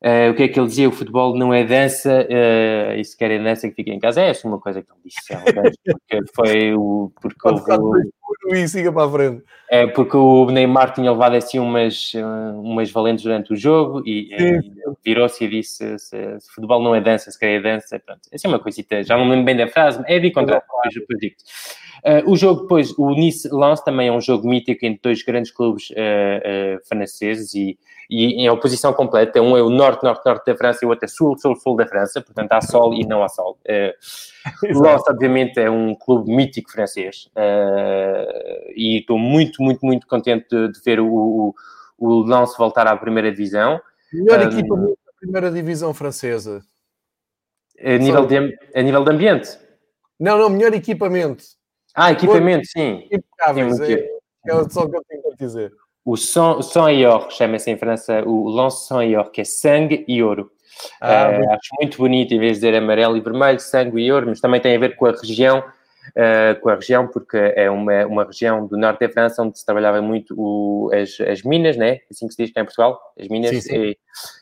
[0.00, 0.88] Uh, o que é que ele dizia?
[0.88, 4.20] O futebol não é dança, uh, e se querem dança que fiquem em casa.
[4.22, 7.10] É essa uma coisa que ele disse, é porque foi o.
[7.20, 8.08] Porque houve,
[8.52, 9.42] e siga para a frente.
[9.68, 12.12] É porque o Neymar tinha levado assim umas,
[12.62, 14.60] umas valentes durante o jogo e, e
[15.04, 17.98] virou-se e disse: se, se, futebol não é dança, se quer é dança.
[17.98, 18.20] Pronto.
[18.30, 20.62] Essa é uma coisita, já não me lembro bem da frase, é de contra
[20.94, 21.34] depois digo
[22.04, 25.88] uh, O jogo depois, o Nice-Lens também é um jogo mítico entre dois grandes clubes
[26.86, 27.78] franceses e
[28.08, 29.40] e em oposição completa.
[29.42, 32.60] Um é o norte-norte-norte da França e o outro é sul-sul-sul da França, portanto há
[32.60, 33.58] sol e não há sol.
[34.64, 40.46] Uh, Lens, obviamente, é um clube mítico francês uh, e estou muito, muito, muito contente
[40.48, 41.54] de, de ver o, o,
[41.98, 43.78] o Lens voltar à primeira divisão.
[44.10, 46.62] Melhor um, equipa da primeira divisão francesa.
[47.78, 49.58] A nível, de, a nível de ambiente?
[50.18, 51.44] Não, não, melhor equipamento.
[51.94, 53.06] Ah, equipamento, sim.
[53.10, 54.08] Impecáveis, é,
[54.46, 55.72] é só o que eu tenho para dizer
[56.08, 59.44] o sang, sang et or, chama-se em França o lance sang et or, que é
[59.44, 60.50] sangue e ouro.
[61.02, 64.26] Ah, uh, acho muito bonito, em vez de dizer amarelo e vermelho, sangue e ouro,
[64.26, 68.06] mas também tem a ver com a região, uh, com a região, porque é uma,
[68.06, 71.98] uma região do norte da França onde se trabalhava muito o, as, as minas, né?
[72.10, 73.76] assim que se diz cá em Portugal, as minas, sim, sim.
[73.76, 73.98] E,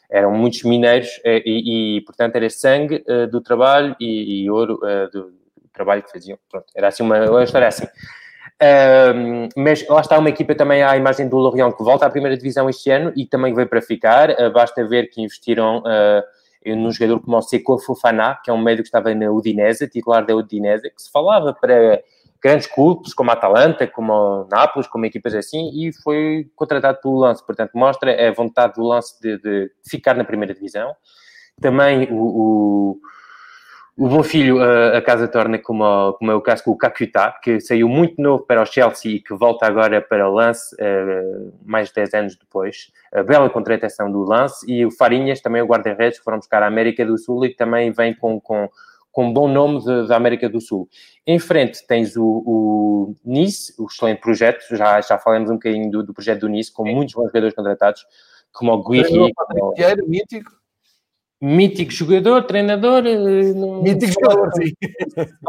[0.08, 4.78] eram muitos mineiros e, e, portanto, era sangue uh, do trabalho e, e ouro
[5.12, 5.45] do, do,
[5.76, 6.38] trabalho que faziam.
[6.50, 7.86] Pronto, era assim uma, uma história assim.
[8.56, 12.36] Uh, mas lá está uma equipa também à imagem do Lorient que volta à primeira
[12.36, 14.30] divisão este ano e também veio para ficar.
[14.30, 18.58] Uh, basta ver que investiram uh, num jogador como o Seco Fofana, que é um
[18.58, 22.02] médio que estava na Udinese, titular da Udinese, que se falava para
[22.42, 27.18] grandes clubes como a Atalanta, como o Nápoles, como equipas assim, e foi contratado pelo
[27.18, 27.44] Lance.
[27.44, 30.94] Portanto, mostra a vontade do Lance de, de ficar na primeira divisão.
[31.60, 33.00] Também o, o
[33.98, 37.34] o bom filho, a, a casa torna como, como é o caso com o Kakuta,
[37.42, 41.52] que saiu muito novo para o Chelsea e que volta agora para o Lance uh,
[41.64, 42.92] mais de 10 anos depois.
[43.10, 46.66] A bela contratação do Lance e o Farinhas, também o guarda-redes, que foram buscar a
[46.66, 48.68] América do Sul e que também vem com, com,
[49.10, 50.86] com um bom nome da América do Sul.
[51.26, 56.02] Em frente tens o, o, Nice, o excelente projeto, já, já falamos um bocadinho do,
[56.02, 58.04] do projeto do Nice, com muitos bons jogadores contratados,
[58.52, 59.32] como o Guiri.
[59.32, 59.72] Como...
[60.06, 60.55] mítico
[61.46, 63.06] mítico jogador, treinador.
[63.06, 64.72] Eh, mítico jogador, sim.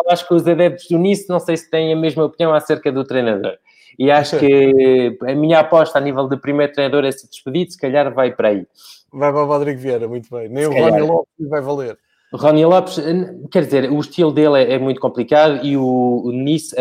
[0.09, 3.03] Acho que os adeptos do Nice não sei se têm a mesma opinião acerca do
[3.03, 3.57] treinador.
[3.97, 7.79] E acho que a minha aposta a nível de primeiro treinador é se despedir, se
[7.79, 8.67] calhar vai para aí.
[9.11, 10.47] Vai para o Rodrigo Vieira, muito bem.
[10.49, 11.97] Nem se o Rony Lopes vai valer.
[12.34, 12.99] Rony Lopes,
[13.49, 16.75] quer dizer, o estilo dele é, é muito complicado e o, o Nice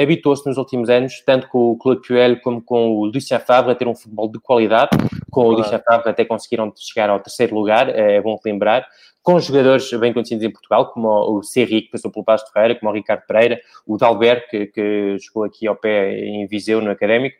[0.00, 3.74] habitou-se nos últimos anos, tanto com o Claude Puel como com o Lucien Favre, a
[3.74, 4.90] ter um futebol de qualidade.
[5.30, 5.48] Com claro.
[5.48, 8.86] o Lucien Favre até conseguiram chegar ao terceiro lugar, é bom lembrar.
[9.22, 12.90] Com jogadores bem conhecidos em Portugal, como o Serri, que passou pelo Pasto Ferreira, como
[12.90, 17.36] o Ricardo Pereira, o Dalbert, que, que chegou aqui ao pé em Viseu, no Académico.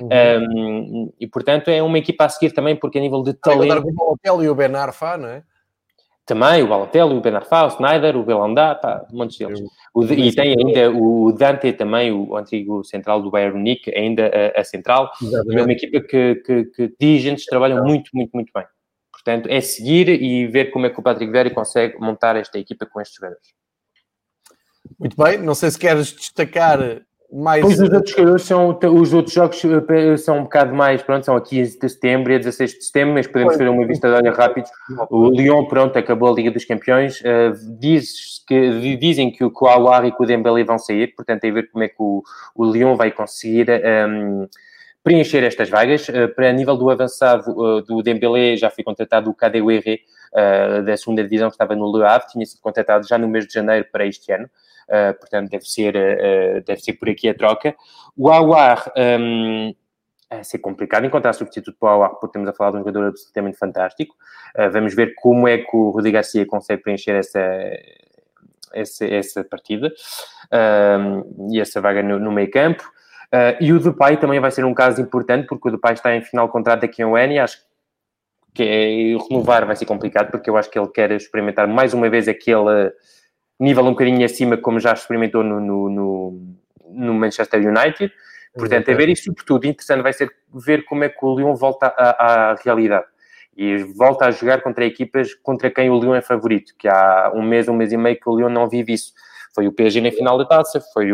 [0.00, 0.08] Uhum.
[0.08, 3.84] Um, e, portanto, é uma equipa a seguir também, porque a nível de talento...
[3.98, 5.42] O Hotel e o Ben Arfa, não é?
[6.26, 9.60] Também o Balotelli, o Ben Arfa, o Snyder, o Belandá, pá, um monte deles.
[9.94, 14.60] O, e tem ainda o Dante também, o antigo central do Bayern Munique, ainda a,
[14.60, 15.10] a central.
[15.20, 15.58] Exatamente.
[15.58, 18.64] É uma equipa que, que, que dirigentes trabalham muito, muito, muito bem.
[19.12, 22.86] Portanto, é seguir e ver como é que o Patrick Vieira consegue montar esta equipa
[22.86, 23.48] com estes jogadores.
[24.98, 26.78] Muito bem, não sei se queres destacar
[27.34, 27.62] mais...
[27.62, 31.40] Pois os outros são, os outros jogos eh, são um bocado mais, pronto, são a
[31.40, 34.32] 15 de setembro e a 16 de setembro, mas podemos ter uma vista de olho
[34.32, 34.66] rápido.
[35.10, 40.06] O Lyon, pronto, acabou a Liga dos Campeões, uh, diz que, dizem que o Kouawar
[40.06, 42.22] e o Dembélé vão sair, portanto tem a ver como é que o,
[42.54, 44.48] o Lyon vai conseguir um, ehm,
[45.02, 46.08] preencher estas vagas.
[46.08, 50.00] Uh, para nível do avançado uh, do Dembélé já foi contratado o Kadewere,
[50.32, 53.46] uh, da segunda divisão que estava no Le Havre, tinha sido contratado já no mês
[53.46, 54.48] de janeiro para este ano.
[54.88, 57.74] Uh, portanto, deve ser, uh, deve ser por aqui a troca.
[58.16, 59.74] O Awar, um,
[60.30, 63.08] é ser complicado encontrar substituto para o Awar, porque estamos a falar de um jogador
[63.08, 64.14] absolutamente fantástico.
[64.56, 67.40] Uh, vamos ver como é que o Rodrigo Garcia consegue preencher essa,
[68.72, 69.92] essa, essa partida
[71.50, 72.84] e essa vaga no, no meio campo.
[73.60, 76.46] E o Depay também vai ser um caso importante, porque o Depay está em final
[76.46, 77.58] de contrato daqui a um ano e acho
[78.54, 82.08] que é, renovar vai ser complicado, porque eu acho que ele quer experimentar mais uma
[82.08, 82.92] vez aquele
[83.58, 86.56] nível um bocadinho acima, como já experimentou no, no, no,
[86.88, 88.12] no Manchester United.
[88.54, 91.86] Portanto, a ver e, sobretudo, interessante vai ser ver como é que o Lyon volta
[91.86, 93.06] à, à realidade
[93.56, 97.42] e volta a jogar contra equipas contra quem o Lyon é favorito, que há um
[97.42, 99.12] mês, um mês e meio que o Lyon não vive isso.
[99.54, 101.10] Foi o PSG na final da taça, foi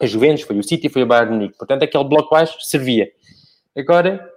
[0.00, 1.58] a Juventus, foi o City, foi o Bayern Munique.
[1.58, 3.10] Portanto, aquele bloco baixo servia.
[3.76, 4.30] Agora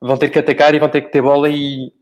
[0.00, 1.92] vão ter que atacar e vão ter que ter bola e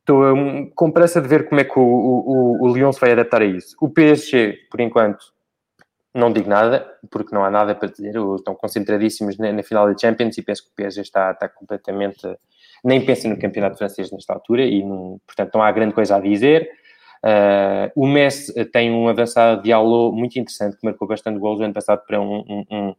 [0.00, 3.42] estou com pressa de ver como é que o, o, o Lyon se vai adaptar
[3.42, 3.76] a isso.
[3.80, 5.34] O PSG, por enquanto,
[6.14, 8.14] não digo nada, porque não há nada para dizer.
[8.36, 12.20] Estão concentradíssimos na, na final da Champions e penso que o PSG está, está completamente.
[12.84, 16.20] Nem pensa no campeonato francês nesta altura e, não, portanto, não há grande coisa a
[16.20, 16.70] dizer.
[17.24, 21.64] Uh, o Messi tem um avançado de Alô muito interessante que marcou bastante gols no
[21.64, 22.94] ano passado para um, um, um,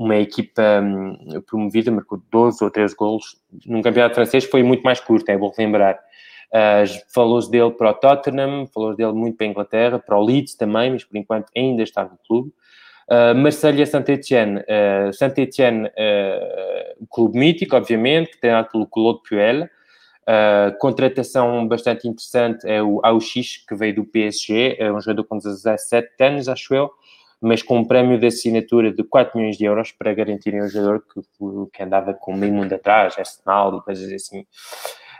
[0.00, 3.36] uma equipa um, promovida, marcou 12 ou 13 gols.
[3.66, 6.00] Num campeonato francês foi muito mais curto, é bom lembrar.
[6.50, 10.54] Uh, falou-se dele para o Tottenham, falou-se dele muito para a Inglaterra, para o Leeds
[10.54, 12.50] também, mas por enquanto ainda está no clube.
[13.10, 19.64] Uh, Marselha Saint-Etienne, uh, Saint-Etienne, uh, clube mítico, obviamente, treinado pelo Claude Puel.
[19.64, 25.36] Uh, contratação bastante interessante é o Auxix, que veio do PSG, é um jogador com
[25.36, 26.90] 17 anos, acho eu,
[27.40, 31.02] mas com um prémio de assinatura de 4 milhões de euros para garantirem o jogador
[31.02, 31.20] que,
[31.72, 34.44] que andava com meio mundo atrás, Arsenal e coisas assim.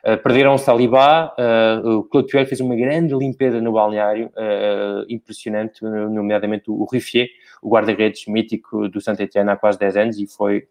[0.05, 5.05] Uh, perderam o Salibá, uh, o Claude Puel fez uma grande limpeza no balneário, uh,
[5.09, 7.29] impressionante, nomeadamente o Riffier,
[7.63, 10.69] o guarda-redes mítico do Saint-Etienne há quase 10 anos, e foi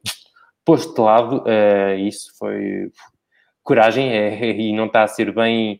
[0.66, 1.44] posto de lado,
[1.98, 2.92] isso foi
[3.64, 4.12] coragem
[4.60, 5.80] e não está a ser bem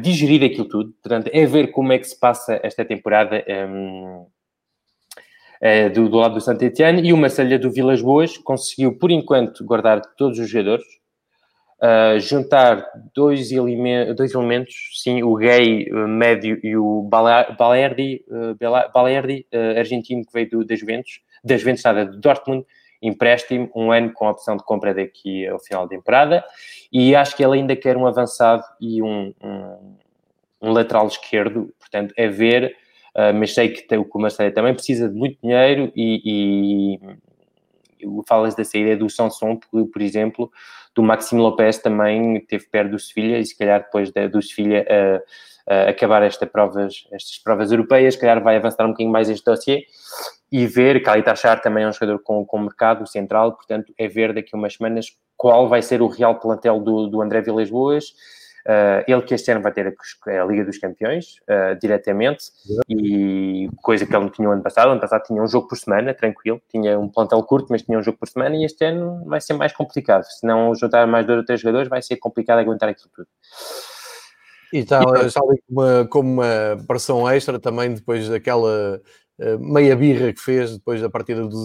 [0.00, 4.26] digerido aquilo tudo, portanto, é ver como é que se passa esta temporada um,
[5.92, 10.00] do, do, lado do Saint-Etienne, e o Marselha do Vilas Boas conseguiu, por enquanto, guardar
[10.16, 10.84] todos os jogadores,
[11.82, 12.84] Uh, juntar
[13.14, 13.48] dois,
[14.14, 18.22] dois elementos, sim, o gay uh, médio e o Balerdi,
[18.92, 19.46] Balerdi
[19.78, 22.66] argentino que veio do, da Juventus, da Juventus nada, do Dortmund,
[23.00, 26.44] empréstimo, um ano com a opção de compra daqui ao final da temporada,
[26.92, 29.96] e acho que ele ainda quer um avançado e um, um,
[30.60, 32.76] um lateral esquerdo, portanto, é ver,
[33.34, 36.98] mas sei que o Marseille também precisa de muito dinheiro e,
[38.02, 40.50] e falas da saída do Sanson, por, por exemplo,
[40.94, 44.86] do Maximo Lopes também teve perto do Sevilha e se calhar depois de, do Sevilha
[44.88, 45.18] uh,
[45.72, 49.44] uh, acabar esta provas, estas provas europeias, se calhar vai avançar um bocadinho mais este
[49.44, 49.84] dossiê
[50.50, 54.32] e ver, Kalita Achar também é um jogador com, com mercado central, portanto é ver
[54.32, 55.06] daqui a umas semanas
[55.36, 58.12] qual vai ser o real plantel do, do André Vilas Boas,
[58.66, 62.44] Uh, ele que este ano vai ter a, Liga dos Campeões uh, diretamente,
[62.88, 64.90] e coisa que ele não tinha o ano passado.
[64.90, 68.02] Ano passado tinha um jogo por semana, tranquilo, tinha um plantel curto, mas tinha um
[68.02, 68.54] jogo por semana.
[68.56, 70.24] E este ano vai ser mais complicado.
[70.24, 73.28] Se não juntar mais dois ou três jogadores, vai ser complicado aguentar aquilo tudo.
[74.72, 79.00] E está, está ali como uma, como uma pressão extra também depois daquela
[79.40, 81.56] uh, meia birra que fez depois da partida do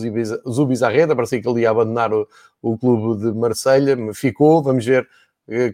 [0.49, 2.27] Zubizarreta, parecia que ele ia abandonar o,
[2.61, 5.07] o clube de Marselha, ficou, vamos ver eh,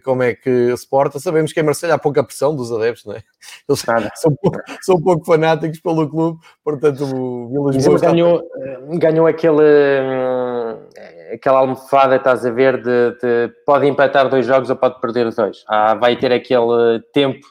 [0.04, 1.18] como é que se porta.
[1.18, 3.22] Sabemos que em Marselha há pouca pressão dos adeptos, não é?
[3.68, 3.82] Eles
[4.16, 8.00] são, pouco, são pouco fanáticos pelo clube, portanto o Vilas Boas...
[8.00, 8.98] Ganhou, está...
[8.98, 9.62] ganhou aquele,
[10.02, 10.88] hum,
[11.32, 15.64] aquela almofada, estás a ver, de, de, pode empatar dois jogos ou pode perder dois.
[15.66, 17.46] Ah, vai ter aquele tempo...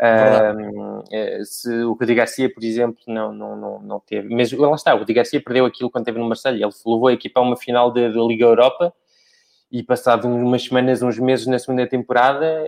[0.00, 4.72] Um, eh, se o Rodrigo Garcia, por exemplo, não, não, não, não teve, mas lá
[4.72, 7.42] está, o Rodrigo Garcia perdeu aquilo quando esteve no Marselha, ele levou a equipa a
[7.42, 8.94] uma final da Liga Europa
[9.70, 12.64] e passado umas semanas, uns meses na segunda temporada,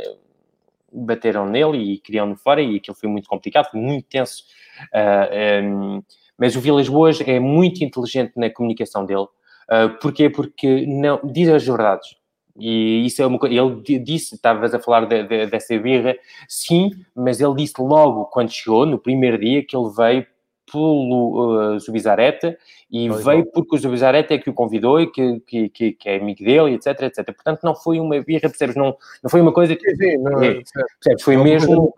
[0.93, 4.45] bateram nele e queriam-no fora e aquilo foi muito complicado, muito tenso.
[4.85, 5.29] Uh, ah,
[5.63, 6.03] um,
[6.37, 9.27] mas o Vilas Boas é muito inteligente na comunicação dele.
[9.69, 10.29] Uh, porquê?
[10.29, 12.17] Porque não, diz as verdades.
[12.59, 13.55] E isso é uma coisa.
[13.55, 16.17] Ele disse, estavas a falar de, de, dessa birra,
[16.49, 20.27] sim, mas ele disse logo quando chegou, no primeiro dia, que ele veio
[20.71, 22.57] pelo uh, Zubizarreta
[22.91, 23.51] e veio bom.
[23.55, 26.75] porque o Zubizarreta é que o convidou e que, que, que, que, é amigo dele,
[26.75, 27.25] etc, etc.
[27.27, 28.77] Portanto, não foi uma birra, percebes?
[28.77, 29.97] Não, não foi uma coisa que...
[29.97, 31.23] Sim, não, é, percebes?
[31.23, 31.95] Foi não mesmo...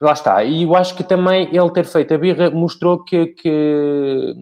[0.00, 0.44] Lá está.
[0.44, 4.34] E eu acho que também ele ter feito a birra mostrou que, que,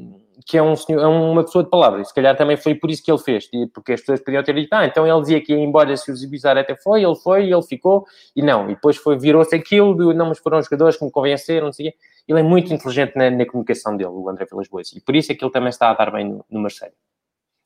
[0.47, 2.01] que é, um senhor, é uma pessoa de palavra.
[2.01, 3.49] E se calhar também foi por isso que ele fez.
[3.73, 6.17] Porque as pessoas podiam ter dito, ah, então ele dizia que ia embora se o
[6.17, 8.05] Zubizarreta foi, ele foi, ele ficou,
[8.35, 8.71] e não.
[8.71, 11.95] E depois foi, virou-se aquilo, não, mas foram os jogadores que me convenceram, não sei
[12.29, 15.33] ele é muito inteligente na, na comunicação dele, o André Vilas Boas, e por isso
[15.33, 16.95] é que ele também está a dar bem no, no Marseille.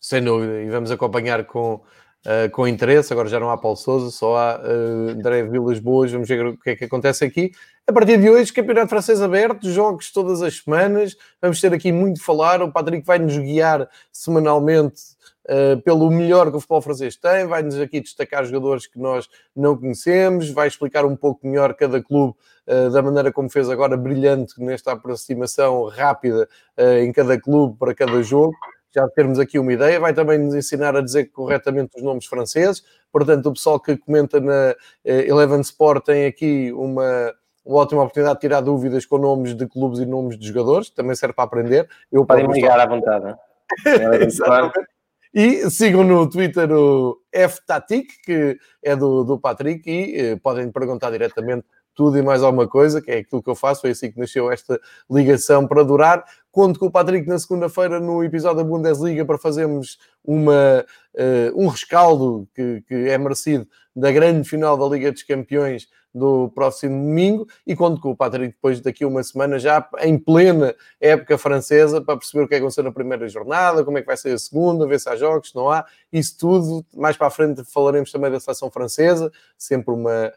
[0.00, 1.80] Sem dúvida, e vamos acompanhar com,
[2.26, 3.12] uh, com interesse.
[3.12, 6.10] Agora já não há Paulo Souza, só há uh, André Vilas Boas.
[6.10, 7.52] Vamos ver o que é que acontece aqui.
[7.86, 11.16] A partir de hoje, Campeonato Francês aberto, jogos todas as semanas.
[11.40, 12.60] Vamos ter aqui muito a falar.
[12.60, 15.16] O Patrick vai nos guiar semanalmente
[15.48, 19.76] Uh, pelo melhor que o futebol francês tem, vai-nos aqui destacar jogadores que nós não
[19.76, 22.34] conhecemos, vai explicar um pouco melhor cada clube
[22.66, 27.94] uh, da maneira como fez agora, brilhante nesta aproximação rápida uh, em cada clube para
[27.94, 28.56] cada jogo.
[28.96, 32.82] Já termos aqui uma ideia, vai também nos ensinar a dizer corretamente os nomes franceses.
[33.12, 34.74] Portanto, o pessoal que comenta na
[35.04, 39.98] Eleven Sport tem aqui uma, uma ótima oportunidade de tirar dúvidas com nomes de clubes
[39.98, 41.86] e nomes de jogadores, também serve para aprender.
[42.10, 43.36] Eu Podem ligar à vontade.
[45.34, 51.10] E sigam no Twitter o FTatic, que é do, do Patrick, e eh, podem perguntar
[51.10, 51.66] diretamente
[51.96, 54.52] tudo e mais alguma coisa, que é aquilo que eu faço, foi assim que nasceu
[54.52, 54.78] esta
[55.10, 56.24] ligação para durar.
[56.52, 61.68] Conto com o Patrick na segunda-feira no episódio da Bundesliga para fazermos uma, uh, um
[61.68, 67.46] rescaldo que, que é merecido da grande final da Liga dos Campeões do próximo domingo
[67.66, 72.16] e conto com o Patrick depois daqui uma semana já em plena época francesa para
[72.16, 74.38] perceber o que é que aconteceu na primeira jornada, como é que vai ser a
[74.38, 76.84] segunda, ver se há jogos, se não há, isso tudo.
[76.94, 80.32] Mais para a frente falaremos também da seleção francesa, sempre uma,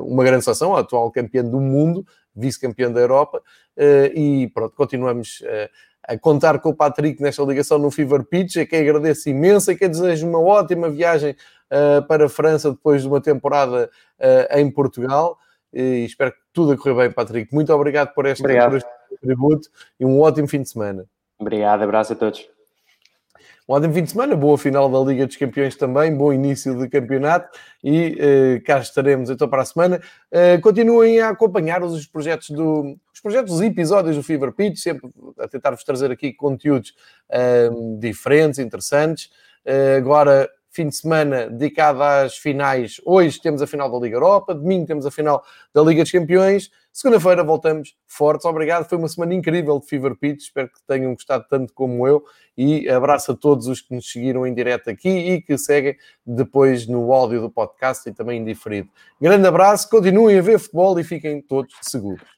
[0.00, 2.04] uma grande seleção, a atual campeã do mundo,
[2.34, 3.42] vice-campeã da Europa,
[3.76, 5.70] eh, e pronto, continuamos eh,
[6.04, 9.76] a contar com o Patrick nesta ligação no Fever Pitch, a quem agradeço imenso e
[9.76, 11.36] que desejo uma ótima viagem
[12.08, 13.90] para a França depois de uma temporada
[14.52, 15.36] em Portugal.
[15.70, 17.54] E espero que tudo a correr bem, Patrick.
[17.54, 18.70] Muito obrigado por este, obrigado.
[18.70, 19.68] por este contributo
[20.00, 21.04] e um ótimo fim de semana.
[21.38, 22.57] Obrigado, abraço a todos.
[23.68, 26.88] Um ótimo fim de semana, boa final da Liga dos Campeões também, bom início de
[26.88, 27.50] campeonato
[27.84, 30.00] e uh, cá estaremos então para a semana.
[30.32, 35.10] Uh, continuem a acompanhar os projetos do os projetos, os episódios do Fever Pitch, sempre
[35.38, 36.94] a tentar-vos trazer aqui conteúdos
[37.28, 39.26] uh, diferentes, interessantes.
[39.66, 43.00] Uh, agora fim de semana dedicado às finais.
[43.04, 45.42] Hoje temos a final da Liga Europa, domingo temos a final
[45.74, 46.70] da Liga dos Campeões.
[46.92, 48.44] Segunda-feira voltamos fortes.
[48.44, 50.40] Obrigado, foi uma semana incrível de Fever Pitch.
[50.40, 52.24] Espero que tenham gostado tanto como eu.
[52.56, 55.96] E abraço a todos os que nos seguiram em direto aqui e que seguem
[56.26, 58.88] depois no áudio do podcast e também em diferido.
[59.20, 62.37] Grande abraço, continuem a ver futebol e fiquem todos seguros.